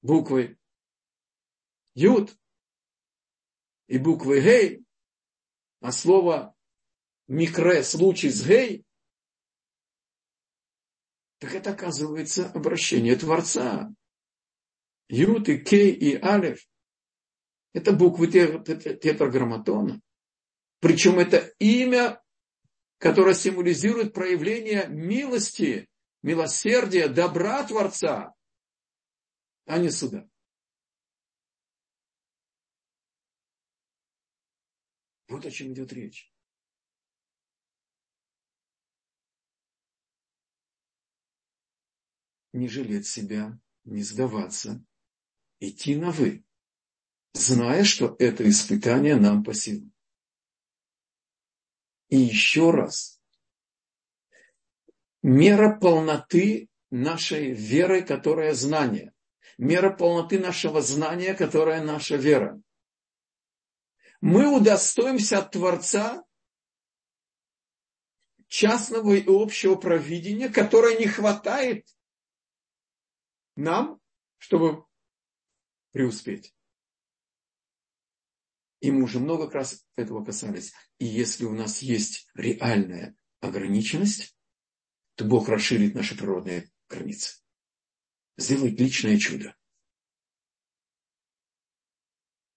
буквой 0.00 0.56
Юд 1.94 2.38
и 3.88 3.98
буквой 3.98 4.40
Гей. 4.40 4.84
А 5.80 5.90
слово 5.92 6.54
микре, 7.26 7.82
случай 7.82 8.30
с 8.30 8.46
Гей, 8.46 8.84
так 11.44 11.54
это 11.54 11.70
оказывается 11.72 12.50
обращение 12.52 13.16
Творца. 13.16 13.94
Ют 15.08 15.48
и 15.50 15.58
Кей 15.58 15.92
и 15.92 16.16
Алев. 16.16 16.66
Это 17.74 17.92
буквы 17.92 18.28
тетраграмматона. 18.28 20.00
Причем 20.80 21.18
это 21.18 21.52
имя, 21.58 22.22
которое 22.98 23.34
символизирует 23.34 24.14
проявление 24.14 24.86
милости, 24.88 25.86
милосердия, 26.22 27.08
добра 27.08 27.62
Творца, 27.64 28.32
а 29.66 29.78
не 29.78 29.90
суда. 29.90 30.26
Вот 35.28 35.44
о 35.44 35.50
чем 35.50 35.72
идет 35.74 35.92
речь. 35.92 36.33
Не 42.54 42.68
жалеть 42.68 43.06
себя, 43.06 43.58
не 43.84 44.02
сдаваться, 44.02 44.82
идти 45.58 45.96
на 45.96 46.12
«вы», 46.12 46.44
зная, 47.32 47.82
что 47.82 48.14
это 48.20 48.48
испытание 48.48 49.16
нам 49.16 49.42
по 49.42 49.52
силам. 49.52 49.92
И 52.08 52.16
еще 52.16 52.70
раз, 52.70 53.20
мера 55.22 55.76
полноты 55.80 56.68
нашей 56.90 57.50
веры, 57.50 58.02
которая 58.02 58.54
знание, 58.54 59.12
мера 59.58 59.90
полноты 59.90 60.38
нашего 60.38 60.80
знания, 60.80 61.34
которая 61.34 61.82
наша 61.82 62.14
вера. 62.14 62.62
Мы 64.20 64.46
удостоимся 64.46 65.38
от 65.38 65.50
Творца 65.50 66.24
частного 68.46 69.14
и 69.14 69.24
общего 69.26 69.74
провидения, 69.74 70.48
которое 70.48 70.96
не 70.96 71.08
хватает 71.08 71.88
нам, 73.56 74.00
чтобы 74.38 74.84
преуспеть. 75.92 76.54
И 78.80 78.90
мы 78.90 79.04
уже 79.04 79.18
много 79.18 79.50
раз 79.50 79.86
этого 79.96 80.24
касались. 80.24 80.74
И 80.98 81.06
если 81.06 81.44
у 81.44 81.54
нас 81.54 81.80
есть 81.80 82.28
реальная 82.34 83.16
ограниченность, 83.40 84.36
то 85.14 85.24
Бог 85.24 85.48
расширит 85.48 85.94
наши 85.94 86.16
природные 86.16 86.70
границы. 86.88 87.40
Сделает 88.36 88.78
личное 88.78 89.18
чудо. 89.18 89.56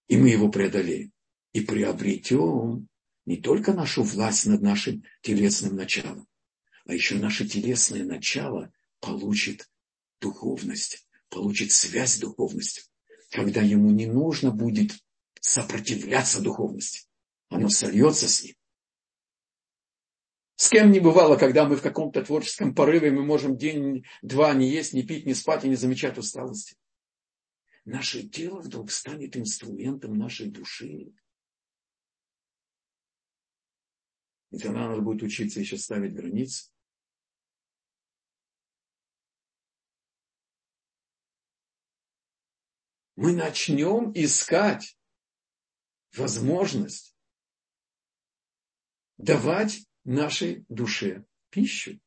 И 0.08 0.16
мы 0.16 0.30
его 0.30 0.50
преодолеем. 0.50 1.12
И 1.52 1.60
приобретем 1.60 2.88
не 3.24 3.36
только 3.36 3.72
нашу 3.72 4.02
власть 4.02 4.46
над 4.46 4.60
нашим 4.60 5.04
телесным 5.22 5.76
началом, 5.76 6.26
а 6.86 6.94
еще 6.94 7.16
наше 7.16 7.46
телесное 7.46 8.04
начало 8.04 8.72
получит 9.00 9.68
духовность, 10.20 11.06
получит 11.28 11.72
связь 11.72 12.14
с 12.14 12.18
духовностью, 12.18 12.84
когда 13.30 13.60
ему 13.60 13.90
не 13.90 14.06
нужно 14.06 14.50
будет 14.50 14.92
сопротивляться 15.40 16.42
духовности. 16.42 17.06
Оно 17.48 17.68
сольется 17.68 18.28
с 18.28 18.42
ним. 18.42 18.54
С 20.56 20.70
кем 20.70 20.90
не 20.90 20.98
бывало, 20.98 21.36
когда 21.36 21.68
мы 21.68 21.76
в 21.76 21.82
каком-то 21.82 22.24
творческом 22.24 22.74
порыве, 22.74 23.12
мы 23.12 23.24
можем 23.24 23.56
день-два 23.56 24.54
не 24.54 24.68
есть, 24.68 24.92
не 24.92 25.04
пить, 25.04 25.24
не 25.24 25.34
спать 25.34 25.64
и 25.64 25.68
не 25.68 25.76
замечать 25.76 26.18
усталости. 26.18 26.76
Наше 27.84 28.28
тело 28.28 28.60
вдруг 28.60 28.90
станет 28.90 29.36
инструментом 29.36 30.18
нашей 30.18 30.50
души. 30.50 31.14
И 34.50 34.58
тогда 34.58 34.88
надо 34.88 35.00
будет 35.00 35.22
учиться 35.22 35.60
еще 35.60 35.78
ставить 35.78 36.14
границы. 36.14 36.70
Мы 43.18 43.32
начнем 43.32 44.12
искать 44.14 44.96
возможность 46.14 47.16
давать 49.16 49.84
нашей 50.04 50.64
душе 50.68 51.24
пищу. 51.50 51.98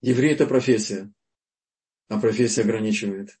Еврей– 0.00 0.32
это 0.34 0.48
профессия, 0.48 1.12
а 2.08 2.20
профессия 2.20 2.62
ограничивает. 2.62 3.38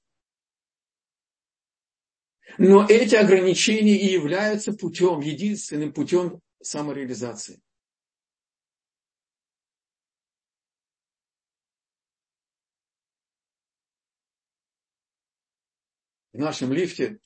Но 2.56 2.86
эти 2.88 3.16
ограничения 3.16 3.96
и 3.96 4.12
являются 4.12 4.72
путем, 4.72 5.18
единственным 5.18 5.92
путем 5.92 6.40
самореализации. 6.62 7.60
Нашем 16.40 16.72
лифте 16.72 17.20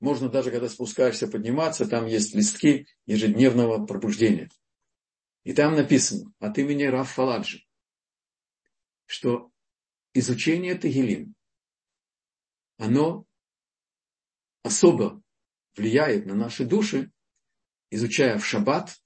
можно 0.00 0.28
даже, 0.28 0.50
когда 0.50 0.68
спускаешься, 0.68 1.26
подниматься, 1.26 1.88
там 1.88 2.06
есть 2.06 2.34
листки 2.34 2.86
ежедневного 3.06 3.84
пробуждения. 3.86 4.50
И 5.44 5.52
там 5.52 5.74
написано 5.74 6.32
от 6.38 6.58
имени 6.58 6.84
Раф 6.84 7.12
Фаладжи, 7.12 7.64
что 9.06 9.50
изучение 10.12 10.74
Тагилим, 10.74 11.34
оно 12.78 13.26
особо 14.62 15.22
влияет 15.76 16.26
на 16.26 16.34
наши 16.34 16.64
души, 16.64 17.12
изучая 17.90 18.38
в 18.38 18.44
шаббат, 18.44 18.96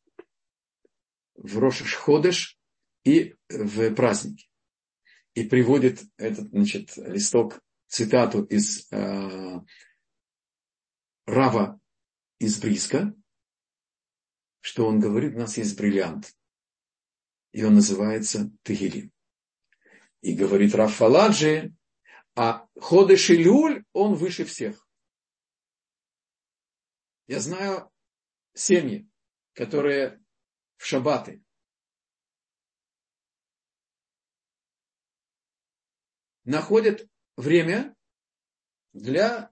в 1.34 1.58
Рошаш 1.58 1.94
Ходеш 1.94 2.58
и 3.04 3.36
в 3.48 3.94
праздники. 3.94 4.48
И 5.34 5.44
приводит 5.44 6.02
этот 6.16 6.48
значит, 6.48 6.96
листок 6.96 7.60
цитату 7.90 8.44
из 8.44 8.90
э, 8.92 9.60
Рава 11.26 11.80
из 12.38 12.60
Бриска, 12.60 13.14
что 14.60 14.86
он 14.86 15.00
говорит, 15.00 15.34
у 15.34 15.38
нас 15.38 15.56
есть 15.56 15.76
бриллиант. 15.76 16.34
И 17.52 17.64
он 17.64 17.74
называется 17.74 18.50
Тегилим. 18.62 19.12
И 20.20 20.36
говорит 20.36 20.74
Рафаладжи, 20.74 21.74
а 22.36 22.68
Ходыш 22.76 23.30
Илюль, 23.30 23.84
он 23.92 24.14
выше 24.14 24.44
всех. 24.44 24.88
Я 27.26 27.40
знаю 27.40 27.90
семьи, 28.54 29.08
которые 29.54 30.22
в 30.76 30.84
шаббаты 30.84 31.42
находят 36.44 37.09
время 37.40 37.96
для... 38.92 39.50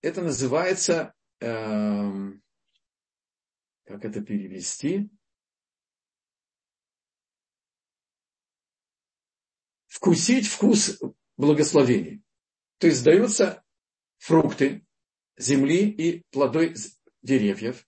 Это 0.00 0.22
называется... 0.22 1.14
Э, 1.40 2.32
как 3.84 4.04
это 4.04 4.22
перевести? 4.22 5.10
Вкусить 9.86 10.46
вкус 10.46 11.00
благословений. 11.36 12.22
То 12.78 12.86
есть 12.86 13.02
даются 13.02 13.64
фрукты 14.18 14.86
земли 15.36 15.88
и 15.88 16.22
плоды 16.30 16.74
деревьев 17.22 17.86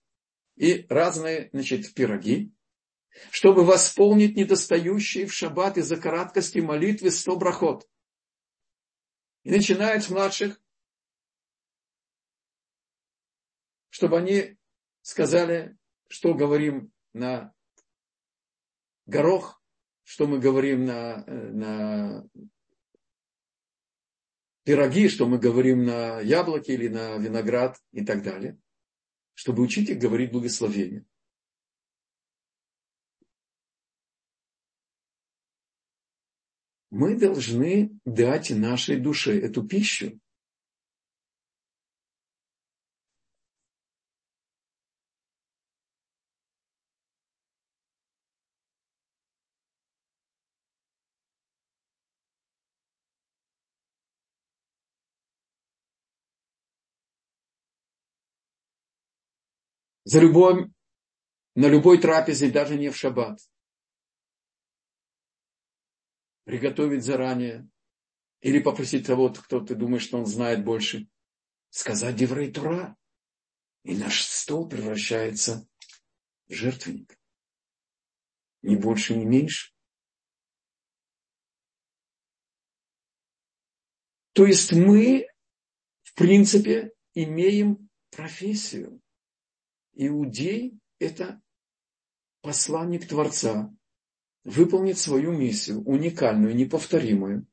и 0.55 0.85
разные 0.89 1.49
значит, 1.53 1.93
пироги, 1.93 2.53
чтобы 3.31 3.63
восполнить 3.63 4.35
недостающие 4.35 5.25
в 5.25 5.33
шаббат 5.33 5.77
из-за 5.77 5.97
краткости 5.97 6.59
молитвы 6.59 7.11
сто 7.11 7.35
брахот. 7.35 7.87
И 9.43 9.51
начинают 9.51 10.03
с 10.03 10.09
младших, 10.09 10.61
чтобы 13.89 14.17
они 14.17 14.57
сказали, 15.01 15.77
что 16.07 16.33
говорим 16.33 16.91
на 17.13 17.53
горох, 19.05 19.61
что 20.03 20.27
мы 20.27 20.39
говорим 20.39 20.85
на, 20.85 21.25
на 21.25 22.29
пироги, 24.63 25.09
что 25.09 25.25
мы 25.25 25.39
говорим 25.39 25.85
на 25.85 26.19
яблоки 26.21 26.71
или 26.71 26.87
на 26.87 27.17
виноград 27.17 27.81
и 27.91 28.05
так 28.05 28.23
далее, 28.23 28.59
чтобы 29.33 29.63
учить 29.63 29.89
их 29.89 29.99
говорить 29.99 30.31
благословение. 30.31 31.05
Мы 36.91 37.17
должны 37.17 37.97
дать 38.05 38.51
нашей 38.51 38.97
душе 38.97 39.39
эту 39.39 39.65
пищу. 39.65 40.19
За 60.03 60.19
любой, 60.19 60.69
на 61.55 61.67
любой 61.67 61.97
трапезе, 61.99 62.51
даже 62.51 62.77
не 62.77 62.89
в 62.89 62.97
шаббат– 62.97 63.39
приготовить 66.43 67.03
заранее, 67.03 67.69
или 68.41 68.59
попросить 68.59 69.05
того, 69.05 69.29
кто 69.29 69.59
ты 69.61 69.75
думаешь, 69.75 70.03
что 70.03 70.17
он 70.17 70.25
знает 70.25 70.63
больше, 70.63 71.07
сказать 71.69 72.15
Деврей 72.15 72.51
Тура, 72.51 72.97
и 73.83 73.95
наш 73.95 74.23
стол 74.23 74.67
превращается 74.67 75.67
в 76.47 76.53
жертвенник. 76.53 77.17
Ни 78.61 78.75
больше, 78.75 79.15
ни 79.15 79.25
меньше. 79.25 79.73
То 84.33 84.45
есть 84.45 84.71
мы, 84.71 85.27
в 86.03 86.13
принципе, 86.13 86.93
имеем 87.13 87.89
профессию. 88.11 89.01
Иудей– 89.93 90.79
это 90.99 91.41
посланник 92.41 93.07
Творца, 93.07 93.73
выполнить 94.43 94.97
свою 94.97 95.31
миссию, 95.31 95.83
уникальную, 95.83 96.55
неповторимую, 96.55 97.47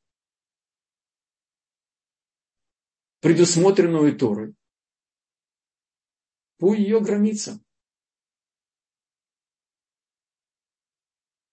предусмотренную 3.20 4.16
Торой, 4.16 4.54
по 6.58 6.74
ее 6.74 7.00
границам. 7.00 7.64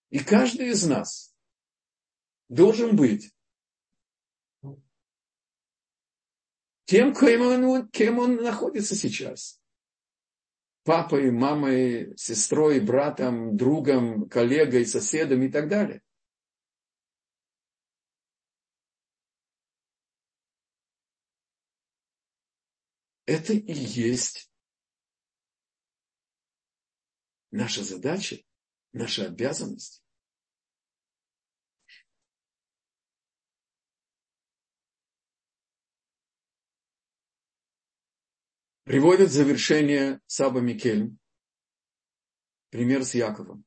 И 0.09 0.19
каждый 0.19 0.69
из 0.69 0.85
нас 0.87 1.35
должен 2.47 2.95
быть 2.95 3.35
тем, 6.85 7.13
кем 7.13 7.41
он, 7.41 7.89
кем 7.89 8.19
он 8.19 8.35
находится 8.37 8.95
сейчас 8.95 9.61
папой, 10.85 11.31
мамой, 11.31 12.15
сестрой, 12.15 12.79
братом, 12.79 13.57
другом, 13.57 14.29
коллегой, 14.29 14.85
соседом 14.85 15.41
и 15.41 15.49
так 15.49 15.67
далее. 15.67 16.01
Это 23.25 23.53
и 23.53 23.73
есть 23.73 24.51
наша 27.49 27.83
задача, 27.83 28.37
наша 28.93 29.25
обязанность. 29.25 30.04
Приводит 38.85 39.29
в 39.29 39.33
завершение 39.33 40.21
Саба 40.27 40.61
Микель 40.61 41.11
пример 42.69 43.03
с 43.03 43.15
Яковом. 43.15 43.65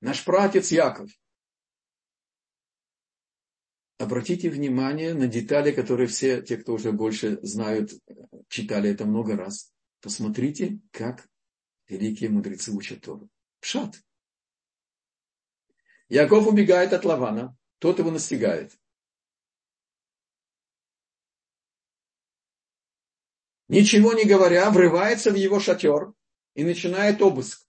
Наш 0.00 0.24
пратец 0.24 0.72
Яков. 0.72 1.10
Обратите 3.98 4.50
внимание 4.50 5.14
на 5.14 5.28
детали, 5.28 5.70
которые 5.70 6.08
все, 6.08 6.42
те, 6.42 6.56
кто 6.56 6.72
уже 6.72 6.90
больше 6.90 7.38
знают, 7.42 7.92
читали 8.48 8.90
это 8.90 9.04
много 9.04 9.36
раз. 9.36 9.72
Посмотрите, 10.00 10.80
как 10.90 11.28
великие 11.86 12.30
мудрецы 12.30 12.72
учат 12.72 13.02
Тору. 13.02 13.28
Пшат. 13.60 14.02
Яков 16.08 16.48
убегает 16.48 16.92
от 16.92 17.04
Лавана, 17.04 17.56
тот 17.78 17.98
его 17.98 18.10
настигает. 18.10 18.76
Ничего 23.72 24.12
не 24.12 24.26
говоря, 24.26 24.70
врывается 24.70 25.30
в 25.30 25.34
его 25.34 25.58
шатер 25.58 26.12
и 26.54 26.62
начинает 26.62 27.22
обыск. 27.22 27.66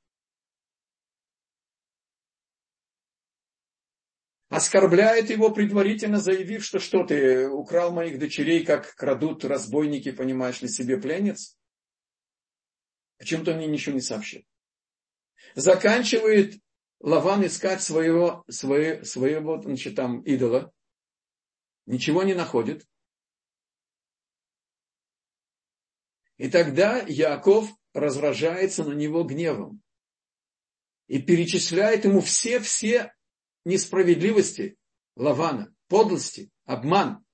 Оскорбляет 4.50 5.30
его, 5.30 5.50
предварительно 5.50 6.20
заявив, 6.20 6.64
что 6.64 6.80
что 6.80 7.06
ты 7.06 7.50
украл 7.50 7.92
моих 7.92 8.20
дочерей, 8.20 8.66
как 8.66 8.94
крадут 8.96 9.46
разбойники, 9.46 10.12
понимаешь 10.12 10.62
ли, 10.62 10.68
себе 10.68 10.98
пленниц? 10.98 11.58
Почему-то 13.18 13.56
мне 13.56 13.66
ничего 13.66 13.96
не 13.96 14.02
сообщил. 14.02 14.44
Заканчивает 15.56 16.62
Лаван 17.00 17.46
искать 17.46 17.82
своего, 17.82 18.44
своего, 18.50 19.04
своего 19.06 19.62
значит, 19.62 19.96
там, 19.96 20.22
идола. 20.22 20.72
Ничего 21.86 22.24
не 22.24 22.34
находит. 22.34 22.86
И 26.44 26.50
тогда 26.50 27.00
Яков 27.08 27.70
разражается 27.94 28.84
на 28.84 28.92
него 28.92 29.24
гневом 29.24 29.82
и 31.08 31.22
перечисляет 31.22 32.04
ему 32.04 32.20
все-все 32.20 33.16
несправедливости 33.64 34.78
Лавана, 35.16 35.74
подлости, 35.88 36.52
обман. 36.66 37.26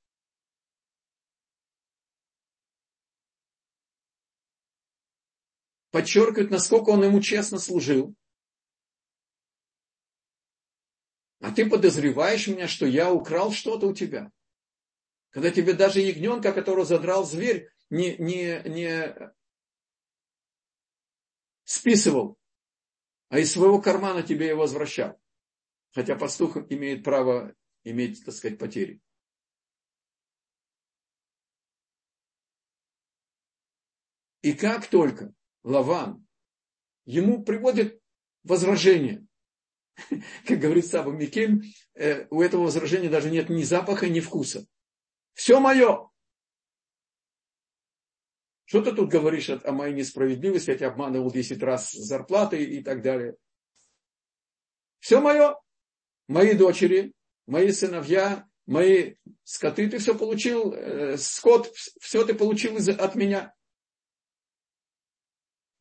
Подчеркивает, 5.89 6.51
насколько 6.51 6.91
он 6.91 7.03
ему 7.03 7.20
честно 7.20 7.57
служил. 7.57 8.14
А 11.39 11.51
ты 11.51 11.68
подозреваешь 11.68 12.45
меня, 12.45 12.68
что 12.68 12.86
я 12.86 13.12
украл 13.12 13.51
что-то 13.53 13.88
у 13.88 13.95
тебя. 13.95 14.32
Когда 15.32 15.49
тебе 15.49 15.74
даже 15.74 15.99
ягненка, 15.99 16.53
которого 16.53 16.86
задрал 16.86 17.26
зверь, 17.26 17.72
не, 17.90 18.16
не, 18.18 18.62
не 18.66 19.34
списывал, 21.64 22.38
а 23.30 23.40
из 23.40 23.52
своего 23.52 23.82
кармана 23.82 24.24
тебе 24.24 24.48
его 24.48 24.62
возвращал. 24.62 25.20
Хотя 25.94 26.16
пастух 26.16 26.58
имеет 26.70 27.04
право 27.04 27.56
иметь, 27.84 28.24
так 28.24 28.34
сказать, 28.34 28.60
потери. 28.60 29.02
И 34.42 34.54
как 34.54 34.88
только 34.88 35.34
Лаван 35.64 36.26
ему 37.06 37.44
приводит 37.44 38.02
возражение, 38.44 39.28
как 40.46 40.60
говорит 40.60 40.86
Саба 40.86 41.12
Микель, 41.12 41.76
э, 41.96 42.28
у 42.30 42.42
этого 42.42 42.64
возражения 42.64 43.10
даже 43.10 43.30
нет 43.30 43.50
ни 43.50 43.64
запаха, 43.64 44.08
ни 44.08 44.20
вкуса. 44.22 44.66
Все 45.34 45.60
мое. 45.60 46.09
Что 48.70 48.84
ты 48.84 48.92
тут 48.92 49.10
говоришь 49.10 49.50
о, 49.50 49.72
моей 49.72 49.96
несправедливости, 49.96 50.70
я 50.70 50.78
тебя 50.78 50.88
обманывал 50.90 51.32
10 51.32 51.60
раз 51.64 51.92
зарплаты 51.92 52.64
и 52.64 52.84
так 52.84 53.02
далее. 53.02 53.36
Все 55.00 55.20
мое. 55.20 55.60
Мои 56.28 56.54
дочери, 56.54 57.14
мои 57.48 57.72
сыновья, 57.72 58.48
мои 58.68 59.16
скоты, 59.44 59.90
ты 59.90 59.98
все 59.98 60.16
получил, 60.16 60.72
э, 60.72 61.18
скот, 61.18 61.74
все 62.00 62.24
ты 62.24 62.36
получил 62.36 62.78
от 62.78 63.16
меня. 63.16 63.56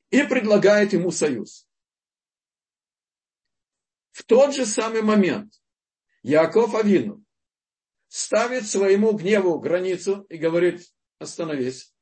И 0.09 0.23
предлагает 0.23 0.95
ему 0.95 1.11
союз. 1.11 1.69
В 4.13 4.25
тот 4.25 4.55
же 4.55 4.65
самый 4.65 5.03
момент 5.03 5.53
Яков 6.23 6.75
Авину 6.75 7.23
ставит 8.07 8.67
своему 8.67 9.13
гневу 9.13 9.59
границу 9.59 10.25
и 10.31 10.39
говорит, 10.39 10.91
остановись. 11.19 11.93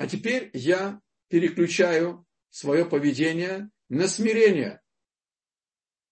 А 0.00 0.06
теперь 0.06 0.48
я 0.54 0.98
переключаю 1.28 2.24
свое 2.48 2.86
поведение 2.86 3.70
на 3.90 4.08
смирение. 4.08 4.80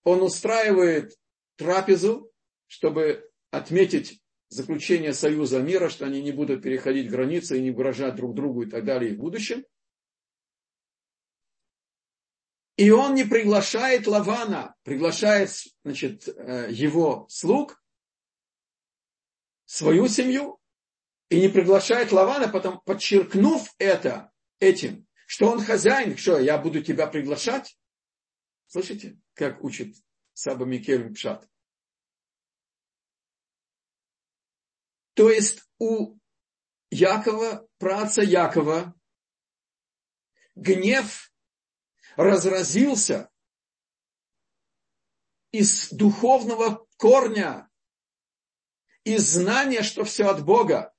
Он 0.04 0.20
устраивает 0.20 1.16
трапезу, 1.56 2.30
чтобы 2.66 3.30
отметить 3.50 4.20
заключение 4.50 5.14
союза 5.14 5.62
мира, 5.62 5.88
что 5.88 6.04
они 6.04 6.20
не 6.20 6.32
будут 6.32 6.62
переходить 6.62 7.10
границы 7.10 7.56
и 7.56 7.62
не 7.62 7.70
угрожать 7.70 8.14
друг 8.14 8.34
другу 8.34 8.64
и 8.64 8.70
так 8.70 8.84
далее 8.84 9.14
в 9.14 9.20
будущем. 9.20 9.64
И 12.76 12.90
он 12.90 13.14
не 13.14 13.24
приглашает 13.24 14.06
Лавана, 14.06 14.76
приглашает 14.82 15.50
значит, 15.82 16.28
э, 16.28 16.68
его 16.70 17.26
слуг, 17.30 17.82
свою 19.64 20.08
семью, 20.08 20.60
и 21.28 21.40
не 21.40 21.48
приглашает 21.48 22.12
Лавана, 22.12 22.48
потом 22.48 22.80
подчеркнув 22.80 23.74
это 23.78 24.32
этим, 24.60 25.06
что 25.26 25.50
он 25.50 25.62
хозяин, 25.62 26.16
что 26.16 26.38
я 26.38 26.58
буду 26.58 26.82
тебя 26.82 27.06
приглашать. 27.06 27.78
Слышите, 28.66 29.18
как 29.34 29.62
учит 29.62 29.94
Саба 30.32 30.64
Микель 30.64 31.12
Пшат? 31.12 31.48
То 35.14 35.30
есть 35.30 35.64
у 35.78 36.16
Якова, 36.90 37.68
праца 37.78 38.22
Якова, 38.22 38.94
гнев 40.54 41.32
разразился 42.16 43.30
из 45.50 45.90
духовного 45.90 46.86
корня, 46.96 47.68
из 49.04 49.28
знания, 49.28 49.82
что 49.82 50.04
все 50.04 50.26
от 50.26 50.44
Бога. 50.44 50.94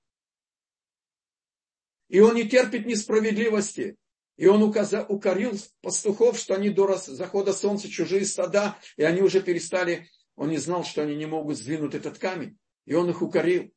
И 2.10 2.20
он 2.20 2.36
не 2.36 2.50
терпит 2.50 2.86
несправедливости. 2.86 3.96
И 4.36 4.48
он 4.48 4.64
указал, 4.64 5.06
укорил 5.10 5.58
пастухов, 5.82 6.38
что 6.38 6.56
они 6.56 6.70
до 6.70 6.96
захода 6.98 7.54
солнца 7.54 7.90
чужие 7.90 8.26
стада, 8.26 8.78
и 8.98 9.04
они 9.04 9.22
уже 9.22 9.42
перестали, 9.42 10.10
он 10.36 10.50
не 10.50 10.58
знал, 10.58 10.84
что 10.84 11.04
они 11.04 11.16
не 11.16 11.26
могут 11.26 11.58
сдвинуть 11.58 11.94
этот 11.94 12.18
камень. 12.18 12.58
И 12.86 12.94
он 12.94 13.10
их 13.10 13.22
укорил. 13.22 13.74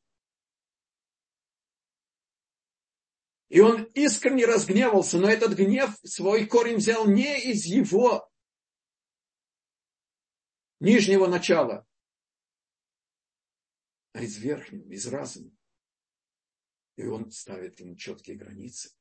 И 3.49 3.59
он 3.59 3.83
искренне 3.93 4.45
разгневался, 4.45 5.19
но 5.19 5.29
этот 5.29 5.53
гнев 5.53 5.95
свой 6.03 6.47
корень 6.47 6.77
взял 6.77 7.05
не 7.05 7.51
из 7.51 7.65
его 7.65 8.27
нижнего 10.79 11.27
начала, 11.27 11.85
а 14.13 14.21
из 14.23 14.37
верхнего, 14.37 14.89
из 14.89 15.05
разума. 15.05 15.51
И 16.95 17.05
он 17.05 17.31
ставит 17.31 17.79
ему 17.79 17.95
четкие 17.95 18.37
границы. 18.37 18.91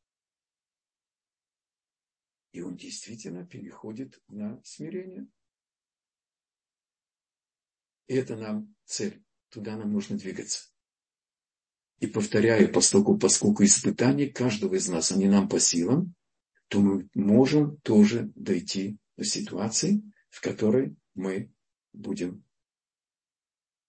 И 2.53 2.61
он 2.61 2.77
действительно 2.77 3.47
переходит 3.47 4.23
на 4.29 4.63
смирение. 4.65 5.27
И 8.07 8.15
это 8.15 8.37
нам 8.37 8.75
цель. 8.85 9.23
Туда 9.49 9.77
нам 9.77 9.93
нужно 9.93 10.17
двигаться. 10.17 10.71
И 12.01 12.07
повторяю, 12.07 12.73
поскольку, 12.73 13.17
поскольку 13.19 13.65
испытания 13.65 14.27
каждого 14.27 14.75
из 14.75 14.89
нас, 14.89 15.13
они 15.13 15.29
нам 15.29 15.49
по 15.49 15.61
силам, 15.61 16.15
то 16.69 16.81
мы 16.81 17.09
можем 17.15 17.77
тоже 17.83 18.33
дойти 18.35 18.99
до 19.17 19.25
ситуации, 19.25 20.03
в 20.31 20.41
которой 20.41 20.97
мы 21.15 21.53
будем 21.93 22.45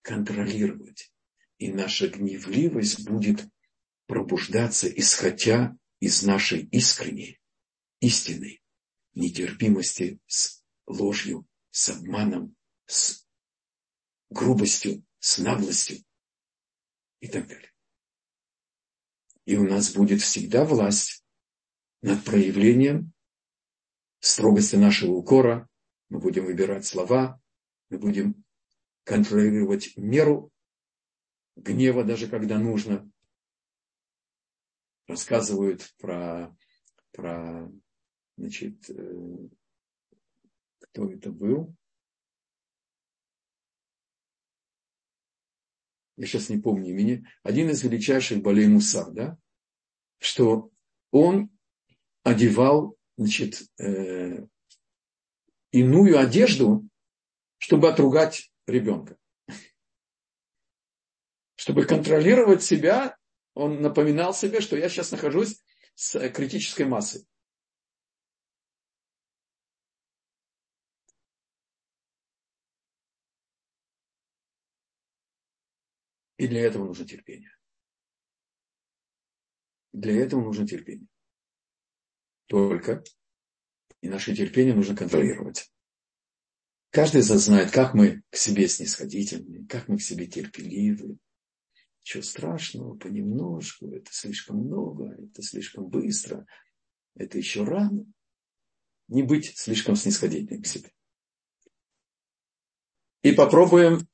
контролировать. 0.02 1.12
И 1.58 1.72
наша 1.72 2.08
гневливость 2.08 3.08
будет 3.08 3.48
пробуждаться, 4.06 4.88
исходя 4.88 5.76
из 6.00 6.22
нашей 6.22 6.64
искренней, 6.66 7.40
истинной 8.00 8.62
нетерпимости 9.14 10.20
с 10.26 10.62
ложью, 10.86 11.46
с 11.70 11.88
обманом, 11.88 12.56
с 12.86 13.26
грубостью, 14.30 15.04
с 15.18 15.38
наглостью 15.38 16.04
и 17.20 17.28
так 17.28 17.46
далее. 17.48 17.72
И 19.46 19.56
у 19.56 19.64
нас 19.68 19.94
будет 19.94 20.20
всегда 20.20 20.64
власть 20.64 21.24
над 22.02 22.24
проявлением 22.24 23.12
строгости 24.20 24.76
нашего 24.76 25.12
укора. 25.12 25.68
Мы 26.08 26.18
будем 26.18 26.44
выбирать 26.44 26.86
слова, 26.86 27.40
мы 27.90 27.98
будем 27.98 28.44
контролировать 29.04 29.96
меру 29.96 30.50
гнева, 31.56 32.04
даже 32.04 32.26
когда 32.28 32.58
нужно. 32.58 33.10
Рассказывают 35.06 35.92
про, 35.98 36.56
про 37.12 37.70
значит, 38.36 38.88
э, 38.90 39.48
кто 40.80 41.10
это 41.10 41.30
был. 41.30 41.76
я 46.16 46.26
сейчас 46.26 46.48
не 46.48 46.58
помню 46.58 46.90
имени, 46.90 47.26
один 47.42 47.70
из 47.70 47.82
величайших 47.82 48.42
болей 48.42 48.68
Мусар, 48.68 49.10
да, 49.10 49.38
что 50.18 50.70
он 51.10 51.50
одевал, 52.22 52.96
значит, 53.16 53.62
э, 53.80 54.46
иную 55.72 56.18
одежду, 56.18 56.88
чтобы 57.58 57.88
отругать 57.88 58.52
ребенка. 58.66 59.16
Чтобы 61.56 61.84
контролировать 61.84 62.62
себя, 62.62 63.16
он 63.54 63.80
напоминал 63.80 64.34
себе, 64.34 64.60
что 64.60 64.76
я 64.76 64.88
сейчас 64.88 65.12
нахожусь 65.12 65.62
с 65.94 66.28
критической 66.30 66.86
массой. 66.86 67.26
И 76.36 76.48
для 76.48 76.62
этого 76.62 76.84
нужно 76.84 77.06
терпение. 77.06 77.56
Для 79.92 80.20
этого 80.20 80.42
нужно 80.42 80.66
терпение. 80.66 81.06
Только 82.46 83.02
и 84.00 84.08
наше 84.08 84.34
терпение 84.34 84.74
нужно 84.74 84.96
контролировать. 84.96 85.72
Каждый 86.90 87.22
из 87.22 87.30
нас 87.30 87.44
знает, 87.44 87.70
как 87.70 87.94
мы 87.94 88.22
к 88.30 88.36
себе 88.36 88.68
снисходительны, 88.68 89.66
как 89.66 89.88
мы 89.88 89.98
к 89.98 90.02
себе 90.02 90.26
терпеливы. 90.26 91.18
Чего 92.04 92.22
страшного, 92.22 92.98
понемножку, 92.98 93.88
это 93.90 94.12
слишком 94.12 94.58
много, 94.58 95.14
это 95.14 95.42
слишком 95.42 95.88
быстро, 95.88 96.46
это 97.14 97.38
еще 97.38 97.64
рано. 97.64 98.04
Не 99.08 99.22
быть 99.22 99.56
слишком 99.56 99.96
снисходительным 99.96 100.62
к 100.62 100.66
себе. 100.66 100.92
И 103.22 103.32
попробуем 103.32 104.06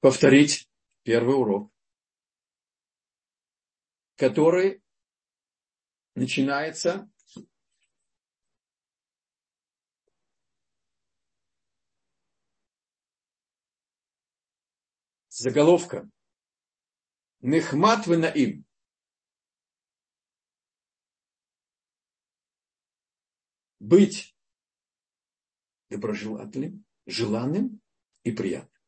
повторить 0.00 0.66
первый 1.02 1.36
урок, 1.36 1.70
который 4.16 4.82
начинается 6.14 7.10
заголовка 15.38 16.08
Нехмат 17.40 18.06
наим. 18.06 18.64
Быть 23.78 24.36
доброжелательным, 25.88 26.84
желанным 27.06 27.80
и 28.24 28.32
приятным. 28.32 28.78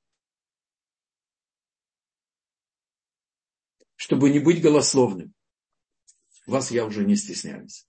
чтобы 4.01 4.31
не 4.31 4.39
быть 4.39 4.63
голословным. 4.63 5.35
Вас 6.47 6.71
я 6.71 6.87
уже 6.87 7.05
не 7.05 7.17
стесняюсь. 7.17 7.87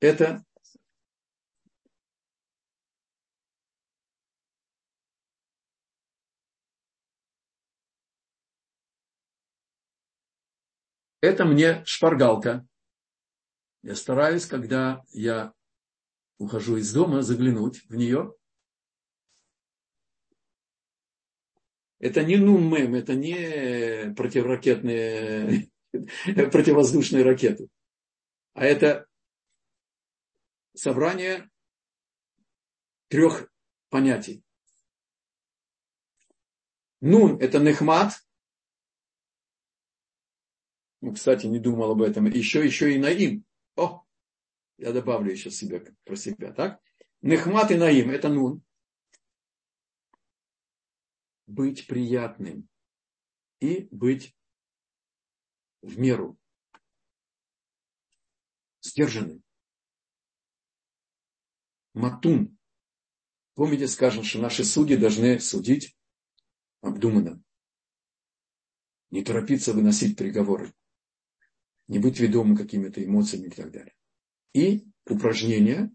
Это 0.00 0.42
Это 11.20 11.44
мне 11.44 11.84
шпаргалка. 11.84 12.66
Я 13.82 13.94
стараюсь, 13.94 14.46
когда 14.46 15.02
я 15.10 15.52
ухожу 16.38 16.76
из 16.76 16.92
дома, 16.92 17.22
заглянуть 17.22 17.84
в 17.88 17.94
нее. 17.94 18.34
Это 21.98 22.24
не 22.24 22.38
нуммем, 22.38 22.94
это 22.94 23.14
не 23.14 24.14
противоракетные, 24.14 25.70
противовоздушные 25.92 27.22
ракеты. 27.22 27.68
А 28.54 28.64
это 28.64 29.06
собрание 30.74 31.50
трех 33.08 33.52
понятий. 33.90 34.42
Нун– 37.00 37.38
это 37.40 37.58
нехмат, 37.58 38.14
кстати, 41.14 41.46
не 41.46 41.58
думал 41.58 41.92
об 41.92 42.02
этом. 42.02 42.26
Еще, 42.26 42.64
еще 42.64 42.94
и 42.94 42.98
наим. 42.98 43.44
О, 43.76 44.04
я 44.76 44.92
добавлю 44.92 45.32
еще 45.32 45.50
себе 45.50 45.80
про 46.04 46.16
себя, 46.16 46.52
так? 46.52 46.80
Нехмат 47.22 47.70
и 47.70 47.76
наим– 47.76 48.10
это 48.12 48.28
нун. 48.28 48.62
Быть 51.46 51.86
приятным 51.86 52.68
и 53.60 53.88
быть 53.90 54.36
в 55.82 55.98
меру 55.98 56.38
сдержанным. 58.82 59.42
Матун. 61.94 62.56
Помните, 63.54 63.88
скажем, 63.88 64.22
что 64.22 64.38
наши 64.38 64.64
судьи 64.64 64.96
должны 64.96 65.40
судить 65.40 65.96
обдуманно. 66.82 67.42
Не 69.10 69.24
торопиться 69.24 69.72
выносить 69.72 70.16
приговоры 70.16 70.72
не 71.90 71.98
быть 71.98 72.20
ведомым 72.20 72.56
какими-то 72.56 73.04
эмоциями 73.04 73.48
и 73.48 73.50
так 73.50 73.72
далее. 73.72 73.92
И 74.54 74.86
упражнения, 75.06 75.92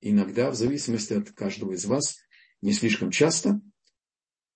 иногда, 0.00 0.52
в 0.52 0.54
зависимости 0.54 1.14
от 1.14 1.32
каждого 1.32 1.72
из 1.72 1.84
вас, 1.84 2.20
не 2.62 2.72
слишком 2.72 3.10
часто, 3.10 3.60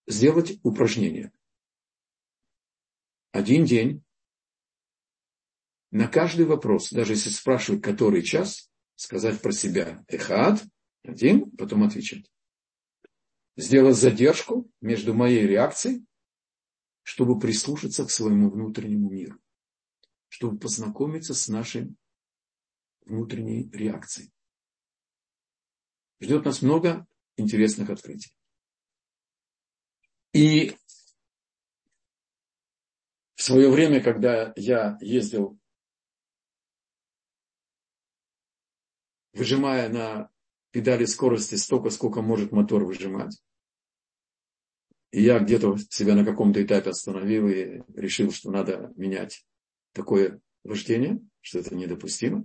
сделать 0.06 0.60
упражнение. 0.62 1.32
Один 3.32 3.64
день 3.64 4.04
на 5.90 6.06
каждый 6.06 6.46
вопрос, 6.46 6.92
даже 6.92 7.14
если 7.14 7.30
спрашивают, 7.30 7.82
который 7.82 8.22
час, 8.22 8.70
сказать 8.94 9.42
про 9.42 9.50
себя 9.50 10.04
эхад, 10.06 10.64
один, 11.02 11.50
потом 11.50 11.82
отвечать. 11.82 12.30
Сделать 13.56 13.96
задержку 13.96 14.70
между 14.80 15.14
моей 15.14 15.48
реакцией, 15.48 16.06
чтобы 17.02 17.40
прислушаться 17.40 18.04
к 18.04 18.12
своему 18.12 18.50
внутреннему 18.50 19.10
миру 19.10 19.40
чтобы 20.34 20.58
познакомиться 20.58 21.32
с 21.32 21.46
нашей 21.46 21.94
внутренней 23.06 23.70
реакцией. 23.70 24.32
Ждет 26.20 26.44
нас 26.44 26.60
много 26.60 27.06
интересных 27.36 27.88
открытий. 27.88 28.36
И 30.32 30.76
в 33.36 33.42
свое 33.42 33.70
время, 33.70 34.02
когда 34.02 34.52
я 34.56 34.98
ездил, 35.00 35.56
выжимая 39.34 39.88
на 39.88 40.32
педали 40.72 41.04
скорости 41.04 41.54
столько, 41.54 41.90
сколько 41.90 42.22
может 42.22 42.50
мотор 42.50 42.84
выжимать, 42.84 43.40
и 45.12 45.22
я 45.22 45.38
где-то 45.38 45.76
себя 45.90 46.16
на 46.16 46.24
каком-то 46.24 46.60
этапе 46.60 46.90
остановил 46.90 47.46
и 47.46 47.84
решил, 47.94 48.32
что 48.32 48.50
надо 48.50 48.92
менять 48.96 49.46
такое 49.94 50.42
вождение, 50.64 51.20
что 51.40 51.60
это 51.60 51.74
недопустимо. 51.74 52.44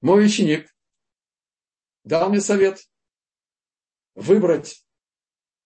Мой 0.00 0.26
ученик 0.26 0.72
дал 2.04 2.28
мне 2.28 2.40
совет 2.40 2.88
выбрать 4.14 4.86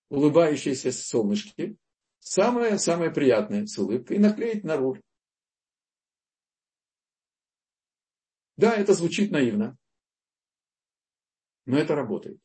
улыбающиеся 0.09 0.93
солнышки, 0.93 1.77
самое-самое 2.21 3.11
приятное 3.11 3.67
с 3.67 3.77
улыбкой, 3.77 4.17
и 4.17 4.21
наклеить 4.21 4.65
на 4.65 4.77
руль. 4.77 5.03
Да, 8.57 8.75
это 8.75 8.95
звучит 8.95 9.31
наивно, 9.31 9.77
но 11.67 11.79
это 11.79 11.95
работает. 11.95 12.41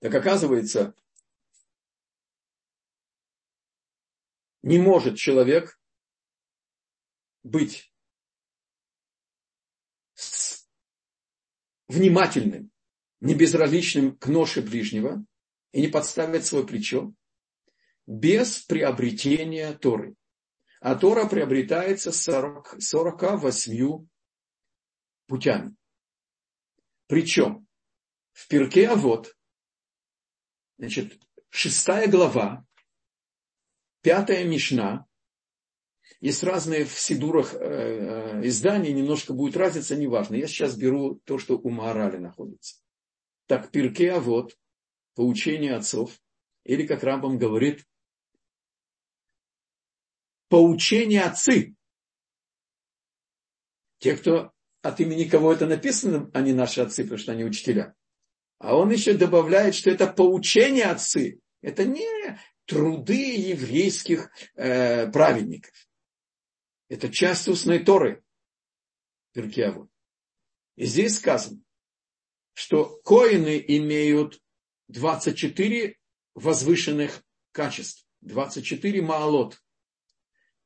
Так 0.00 0.14
оказывается, 0.14 0.94
не 4.62 4.78
может 4.78 5.16
человек 5.16 5.78
быть 7.46 7.92
внимательным, 11.88 12.70
не 13.20 13.34
безразличным 13.34 14.16
к 14.16 14.26
ноше 14.26 14.62
ближнего 14.62 15.24
и 15.72 15.80
не 15.80 15.88
подставить 15.88 16.44
свое 16.44 16.66
плечо 16.66 17.12
без 18.06 18.58
приобретения 18.60 19.72
Торы. 19.72 20.16
А 20.80 20.94
Тора 20.94 21.26
приобретается 21.26 22.12
40, 22.12 22.76
48 22.80 24.06
путями. 25.26 25.76
Причем 27.06 27.66
в 28.32 28.48
Пирке 28.48 28.88
а 28.88 28.96
вот, 28.96 29.34
значит, 30.78 31.18
шестая 31.48 32.08
глава, 32.08 32.64
пятая 34.02 34.44
Мишна, 34.44 35.06
есть 36.26 36.42
разные 36.42 36.84
в 36.84 36.98
сидурах 36.98 37.54
э, 37.54 37.58
э, 37.60 38.48
издания, 38.48 38.92
немножко 38.92 39.32
будет 39.32 39.56
разница, 39.56 39.94
неважно. 39.94 40.34
Я 40.34 40.48
сейчас 40.48 40.76
беру 40.76 41.20
то, 41.24 41.38
что 41.38 41.56
у 41.56 41.70
Маорали 41.70 42.16
находится. 42.16 42.82
Так, 43.46 43.70
Пирке, 43.70 44.10
а 44.10 44.18
вот, 44.18 44.58
поучение 45.14 45.76
отцов, 45.76 46.20
или, 46.64 46.84
как 46.84 47.04
Рамбам 47.04 47.38
говорит, 47.38 47.86
поучение 50.48 51.22
отцы. 51.22 51.76
Те, 53.98 54.16
кто 54.16 54.50
от 54.82 54.98
имени 54.98 55.28
кого 55.28 55.52
это 55.52 55.66
написано, 55.66 56.28
они 56.34 56.52
наши 56.52 56.80
отцы, 56.80 57.04
потому 57.04 57.18
что 57.18 57.30
они 57.30 57.44
учителя. 57.44 57.94
А 58.58 58.76
он 58.76 58.90
еще 58.90 59.12
добавляет, 59.12 59.76
что 59.76 59.90
это 59.90 60.08
поучение 60.08 60.86
отцы. 60.86 61.38
Это 61.62 61.84
не 61.84 62.36
труды 62.64 63.36
еврейских 63.36 64.28
э, 64.56 65.08
праведников. 65.12 65.85
Это 66.88 67.08
часть 67.08 67.48
устной 67.48 67.80
Торы. 67.80 68.22
Перкиаву. 69.32 69.90
И 70.76 70.86
здесь 70.86 71.16
сказано, 71.16 71.60
что 72.52 73.00
коины 73.02 73.62
имеют 73.66 74.40
24 74.88 75.98
возвышенных 76.34 77.22
качеств. 77.52 78.06
24 78.22 79.02
маалот. 79.02 79.62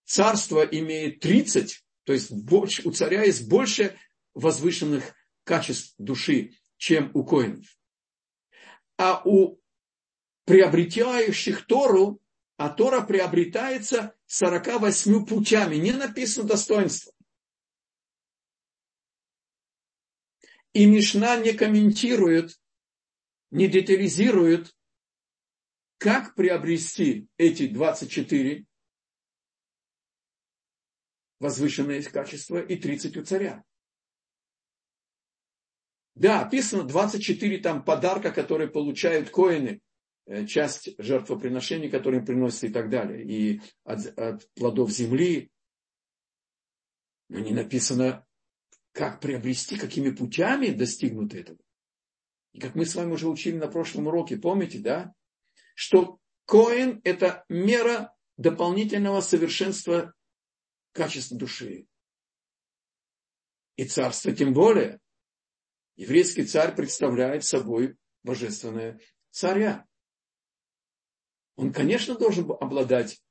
Царство 0.04 0.62
имеет 0.62 1.20
30, 1.20 1.84
то 2.04 2.12
есть 2.12 2.32
больше, 2.32 2.88
у 2.88 2.92
царя 2.92 3.22
есть 3.22 3.48
больше 3.48 3.98
возвышенных 4.34 5.14
качеств 5.44 5.94
души, 5.98 6.52
чем 6.76 7.10
у 7.14 7.24
коинов. 7.24 7.66
А 8.96 9.22
у 9.24 9.60
приобретающих 10.44 11.66
Тору 11.66 12.19
а 12.60 12.68
Тора 12.68 13.00
приобретается 13.00 14.14
48 14.26 15.24
путями. 15.24 15.76
Не 15.76 15.92
написано 15.92 16.46
достоинство. 16.46 17.10
И 20.74 20.84
Мишна 20.84 21.38
не 21.38 21.54
комментирует, 21.54 22.60
не 23.50 23.66
детализирует, 23.66 24.76
как 25.96 26.34
приобрести 26.34 27.28
эти 27.38 27.66
24 27.66 28.66
возвышенные 31.38 32.02
качества 32.02 32.60
и 32.60 32.76
30 32.76 33.16
у 33.16 33.24
царя. 33.24 33.64
Да, 36.14 36.42
описано 36.42 36.84
24 36.84 37.56
там 37.62 37.82
подарка, 37.82 38.30
которые 38.30 38.68
получают 38.68 39.30
коины 39.30 39.80
часть 40.46 40.90
жертвоприношений, 40.98 41.90
которые 41.90 42.20
им 42.20 42.26
приносят 42.26 42.64
и 42.64 42.68
так 42.68 42.88
далее, 42.88 43.24
и 43.24 43.60
от, 43.84 44.06
от 44.18 44.48
плодов 44.54 44.90
земли. 44.90 45.50
Но 47.28 47.40
не 47.40 47.52
написано, 47.52 48.26
как 48.92 49.20
приобрести, 49.20 49.76
какими 49.76 50.10
путями 50.10 50.68
достигнут 50.68 51.34
этого. 51.34 51.58
И 52.52 52.58
как 52.58 52.74
мы 52.74 52.84
с 52.84 52.94
вами 52.94 53.12
уже 53.12 53.28
учили 53.28 53.56
на 53.56 53.68
прошлом 53.68 54.08
уроке, 54.08 54.36
помните, 54.36 54.78
да? 54.78 55.14
Что 55.74 56.18
коин– 56.46 57.00
это 57.04 57.44
мера 57.48 58.14
дополнительного 58.36 59.20
совершенства 59.20 60.14
качество 60.92 61.38
души. 61.38 61.86
И 63.76 63.84
царство 63.84 64.32
тем 64.32 64.52
более. 64.52 65.00
Еврейский 65.96 66.44
царь 66.44 66.74
представляет 66.74 67.44
собой 67.44 67.96
божественное 68.22 69.00
царя. 69.30 69.86
Он, 71.60 71.74
конечно, 71.74 72.14
должен 72.14 72.50
обладать, 72.58 73.22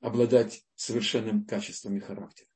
обладать 0.00 0.62
совершенным 0.74 1.46
качеством 1.46 1.96
и 1.96 2.00
характером. 2.00 2.50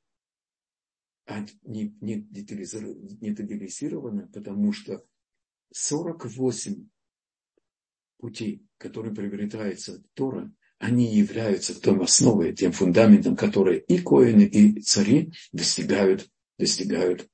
А 1.25 1.47
не, 1.63 1.97
не, 2.03 2.21
детализировано, 2.21 4.29
потому 4.29 4.75
что 4.75 5.03
48 5.71 6.87
путей, 8.19 8.67
которые 8.77 9.15
приобретается 9.15 10.05
Тора, 10.13 10.55
они 10.77 11.15
являются 11.15 11.81
том 11.81 12.03
основой, 12.03 12.55
тем 12.55 12.73
фундаментом, 12.73 13.35
который 13.35 13.79
и 13.79 14.03
коины, 14.03 14.43
и 14.43 14.83
цари 14.83 15.33
достигают, 15.53 16.29
достигают 16.59 17.27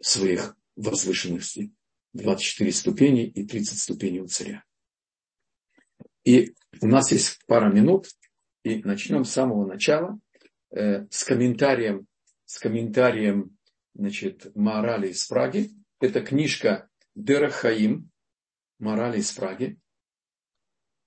своих 0.00 0.56
возвышенностей. 0.76 1.74
24 2.14 2.72
ступени 2.72 3.26
и 3.26 3.46
30 3.46 3.78
ступеней 3.78 4.20
у 4.20 4.28
царя. 4.28 4.64
И 6.28 6.54
у 6.82 6.86
нас 6.86 7.10
есть 7.10 7.38
пара 7.46 7.72
минут, 7.72 8.08
и 8.62 8.82
начнем 8.84 9.24
с 9.24 9.32
самого 9.32 9.66
начала, 9.66 10.20
э, 10.70 11.06
с 11.08 11.24
комментарием, 11.24 12.06
с 12.44 12.58
комментарием 12.58 13.56
значит, 13.94 14.54
Морали 14.54 15.08
из 15.08 15.26
Праги. 15.26 15.70
Это 16.00 16.20
книжка 16.20 16.90
Дерахаим, 17.14 18.10
Морали 18.78 19.20
из 19.20 19.32
Праги. 19.32 19.78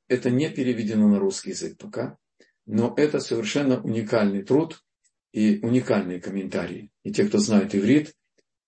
Это 0.07 0.31
не 0.31 0.49
переведено 0.49 1.07
на 1.07 1.19
русский 1.19 1.51
язык 1.51 1.77
пока, 1.77 2.17
но 2.65 2.91
это 2.97 3.19
совершенно 3.19 3.79
уникальный 3.79 4.41
труд 4.41 4.83
и 5.33 5.59
уникальные 5.61 6.19
комментарии. 6.19 6.89
И 7.03 7.13
те, 7.13 7.27
кто 7.27 7.37
знает 7.37 7.75
иврит, 7.75 8.15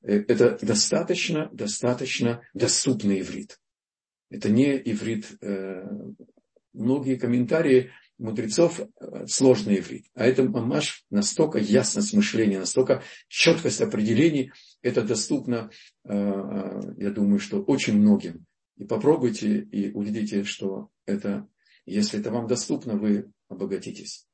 э, 0.03 0.19
это 0.27 0.63
достаточно, 0.63 1.49
достаточно 1.51 2.47
доступный 2.53 3.21
иврит. 3.21 3.59
Это 4.29 4.49
не 4.49 4.77
иврит 4.77 5.35
э, 5.41 5.83
многие 6.73 7.15
комментарии 7.15 7.91
мудрецов 8.17 8.79
э, 8.79 9.27
сложный 9.27 9.79
иврит. 9.79 10.05
А 10.13 10.25
это 10.25 10.43
мамаш 10.43 11.05
настолько 11.09 11.59
ясность 11.59 12.13
мышления, 12.13 12.59
настолько 12.59 13.03
четкость 13.27 13.81
определений, 13.81 14.51
это 14.81 15.01
доступно, 15.03 15.69
э, 16.03 16.13
э, 16.13 16.81
я 16.97 17.11
думаю, 17.11 17.39
что 17.39 17.61
очень 17.61 17.97
многим. 17.97 18.45
И 18.77 18.85
попробуйте 18.85 19.59
и 19.59 19.91
увидите, 19.91 20.43
что 20.43 20.89
это, 21.05 21.47
если 21.85 22.19
это 22.19 22.31
вам 22.31 22.47
доступно, 22.47 22.97
вы 22.97 23.31
обогатитесь. 23.49 24.25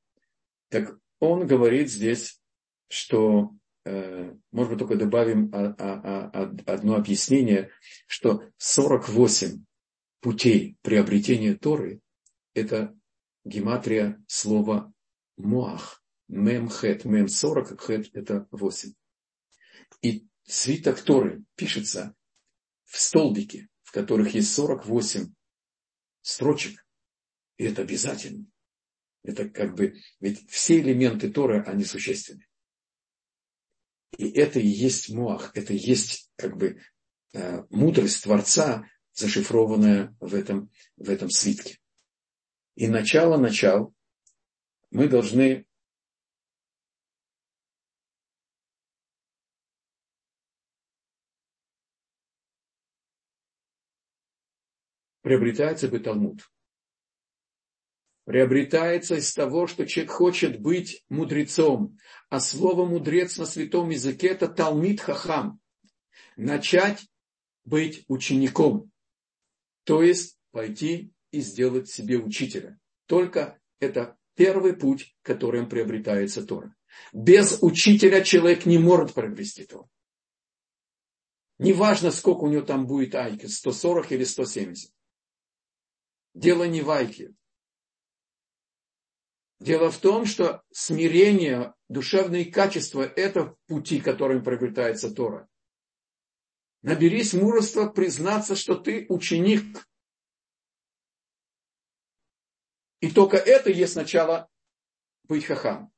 Так 0.70 0.98
он 1.20 1.46
говорит 1.46 1.92
здесь, 1.92 2.40
что, 2.88 3.52
может 3.86 4.70
быть, 4.72 4.80
только 4.80 4.96
добавим 4.96 5.52
одно 5.54 6.96
объяснение, 6.96 7.70
что 8.08 8.44
48 8.58 9.66
путей 10.22 10.78
приобретения 10.82 11.56
Торы 11.56 12.00
это 12.60 12.98
гематрия 13.44 14.24
слова 14.28 14.94
муах. 15.38 16.04
Мем 16.28 16.70
хет, 16.70 17.06
мем 17.06 17.28
40, 17.28 17.82
хет 17.82 18.10
это 18.14 18.48
8. 18.52 18.94
И 20.04 20.28
свиток 20.44 21.02
Торы 21.02 21.44
пишется 21.56 22.16
в 22.86 23.00
столбике, 23.00 23.68
в 23.82 23.92
которых 23.92 24.36
есть 24.36 24.54
48 24.54 25.34
строчек. 26.22 26.86
И 27.58 27.64
это 27.64 27.82
обязательно. 27.82 28.46
Это 29.24 29.50
как 29.50 29.76
бы, 29.76 30.00
ведь 30.20 30.48
все 30.50 30.80
элементы 30.80 31.32
Торы, 31.32 31.64
они 31.64 31.84
существенны. 31.84 32.48
И 34.18 34.30
это 34.30 34.60
и 34.60 34.68
есть 34.68 35.10
муах, 35.10 35.52
это 35.56 35.74
и 35.74 35.78
есть 35.78 36.32
как 36.36 36.58
бы 36.58 36.80
э, 37.34 37.64
мудрость 37.70 38.24
Творца, 38.24 38.88
зашифрованная 39.14 40.16
в 40.20 40.36
этом, 40.36 40.72
в 40.96 41.10
этом 41.10 41.30
свитке 41.30 41.79
и 42.80 42.88
начало 42.88 43.36
начал 43.36 43.94
мы 44.90 45.10
должны 45.10 45.68
приобретается 55.22 55.90
бы 55.90 56.00
Талмуд. 56.00 56.50
Приобретается 58.24 59.16
из 59.16 59.34
того, 59.34 59.68
что 59.68 59.86
человек 59.86 60.14
хочет 60.14 60.62
быть 60.62 61.04
мудрецом. 61.10 61.98
А 62.30 62.40
слово 62.40 62.86
мудрец 62.86 63.38
на 63.38 63.46
святом 63.46 63.90
языке 63.90 64.30
это 64.30 64.48
Талмит 64.48 65.02
Хахам. 65.02 65.60
Начать 66.38 67.06
быть 67.66 68.06
учеником. 68.08 68.90
То 69.84 70.02
есть 70.02 70.40
пойти 70.52 71.12
и 71.32 71.42
сделать 71.42 71.90
себе 71.90 72.18
учителя. 72.18 72.80
Только 73.06 73.60
это 73.80 74.18
первый 74.36 74.76
путь, 74.76 75.16
которым 75.22 75.68
приобретается 75.68 76.46
Тора. 76.46 76.76
Без 77.14 77.60
учителя 77.62 78.24
человек 78.24 78.66
не 78.66 78.78
может 78.78 79.14
приобрести 79.14 79.66
Тору. 79.66 79.90
Неважно, 81.58 82.12
сколько 82.12 82.44
у 82.44 82.50
него 82.50 82.62
там 82.62 82.88
будет 82.88 83.16
айки, 83.16 83.46
140 83.46 84.12
или 84.14 84.24
170. 84.24 84.94
Дело 86.34 86.64
не 86.64 86.82
в 86.82 86.90
айке. 86.90 87.34
Дело 89.60 89.92
в 89.92 89.98
том, 89.98 90.26
что 90.26 90.64
смирение, 90.72 91.74
душевные 91.90 92.46
качества– 92.46 93.02
это 93.16 93.58
пути, 93.68 94.00
которым 94.00 94.42
приобретается 94.42 95.14
Тора. 95.14 95.50
Наберись 96.82 97.34
мужества 97.34 97.88
признаться, 97.88 98.56
что 98.56 98.76
ты 98.76 99.06
ученик 99.10 99.86
И 103.02 103.12
только 103.12 103.38
это 103.38 103.70
есть 103.70 103.96
начало 103.96 104.50
быть 105.24 105.46
хахам. 105.46 105.92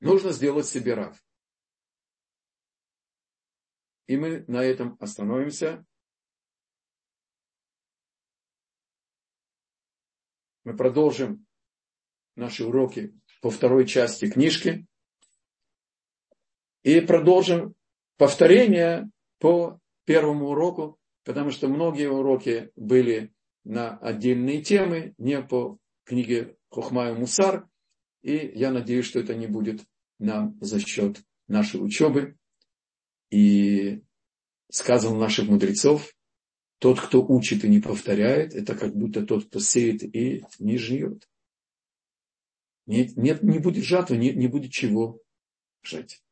Нужно 0.00 0.32
сделать 0.32 0.66
себе 0.66 0.94
рав. 0.94 1.22
И 4.06 4.16
мы 4.16 4.44
на 4.46 4.62
этом 4.62 4.96
остановимся. 5.00 5.84
Мы 10.64 10.76
продолжим 10.76 11.46
наши 12.36 12.64
уроки 12.64 13.14
по 13.40 13.50
второй 13.50 13.86
части 13.86 14.30
книжки. 14.30 14.86
И 16.82 17.00
продолжим 17.00 17.74
повторение 18.16 19.10
по 19.38 19.80
первому 20.04 20.48
уроку, 20.48 20.98
потому 21.24 21.50
что 21.50 21.68
многие 21.68 22.10
уроки 22.10 22.70
были 22.76 23.32
на 23.64 23.98
отдельные 23.98 24.62
темы, 24.62 25.14
не 25.18 25.42
по 25.42 25.78
книге 26.04 26.56
Хохма 26.70 27.10
и 27.10 27.14
Мусар, 27.14 27.68
и 28.22 28.52
я 28.54 28.70
надеюсь, 28.70 29.06
что 29.06 29.20
это 29.20 29.34
не 29.34 29.46
будет 29.46 29.84
нам 30.18 30.58
за 30.60 30.80
счет 30.80 31.22
нашей 31.48 31.82
учебы. 31.82 32.36
И 33.30 34.02
сказано 34.70 35.18
наших 35.18 35.48
мудрецов, 35.48 36.12
тот, 36.78 37.00
кто 37.00 37.24
учит 37.24 37.64
и 37.64 37.68
не 37.68 37.80
повторяет, 37.80 38.54
это 38.54 38.74
как 38.74 38.94
будто 38.94 39.24
тот, 39.24 39.46
кто 39.46 39.60
сеет 39.60 40.02
и 40.02 40.44
не 40.58 40.78
жнет. 40.78 41.28
Нет, 42.86 43.16
нет, 43.16 43.42
не 43.42 43.58
будет 43.58 43.84
жатвы, 43.84 44.16
не, 44.16 44.32
не 44.32 44.48
будет 44.48 44.72
чего 44.72 45.20
жать. 45.82 46.22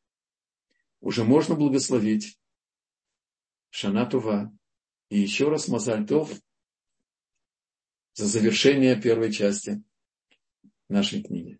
Уже 0.99 1.23
можно 1.23 1.55
благословить 1.55 2.37
Шанатува. 3.69 4.51
И 5.09 5.19
еще 5.19 5.49
раз 5.49 5.67
Мазальтов 5.67 6.31
за 8.19 8.25
завершение 8.25 8.97
первой 8.97 9.31
части 9.31 9.81
нашей 10.89 11.23
книги. 11.23 11.57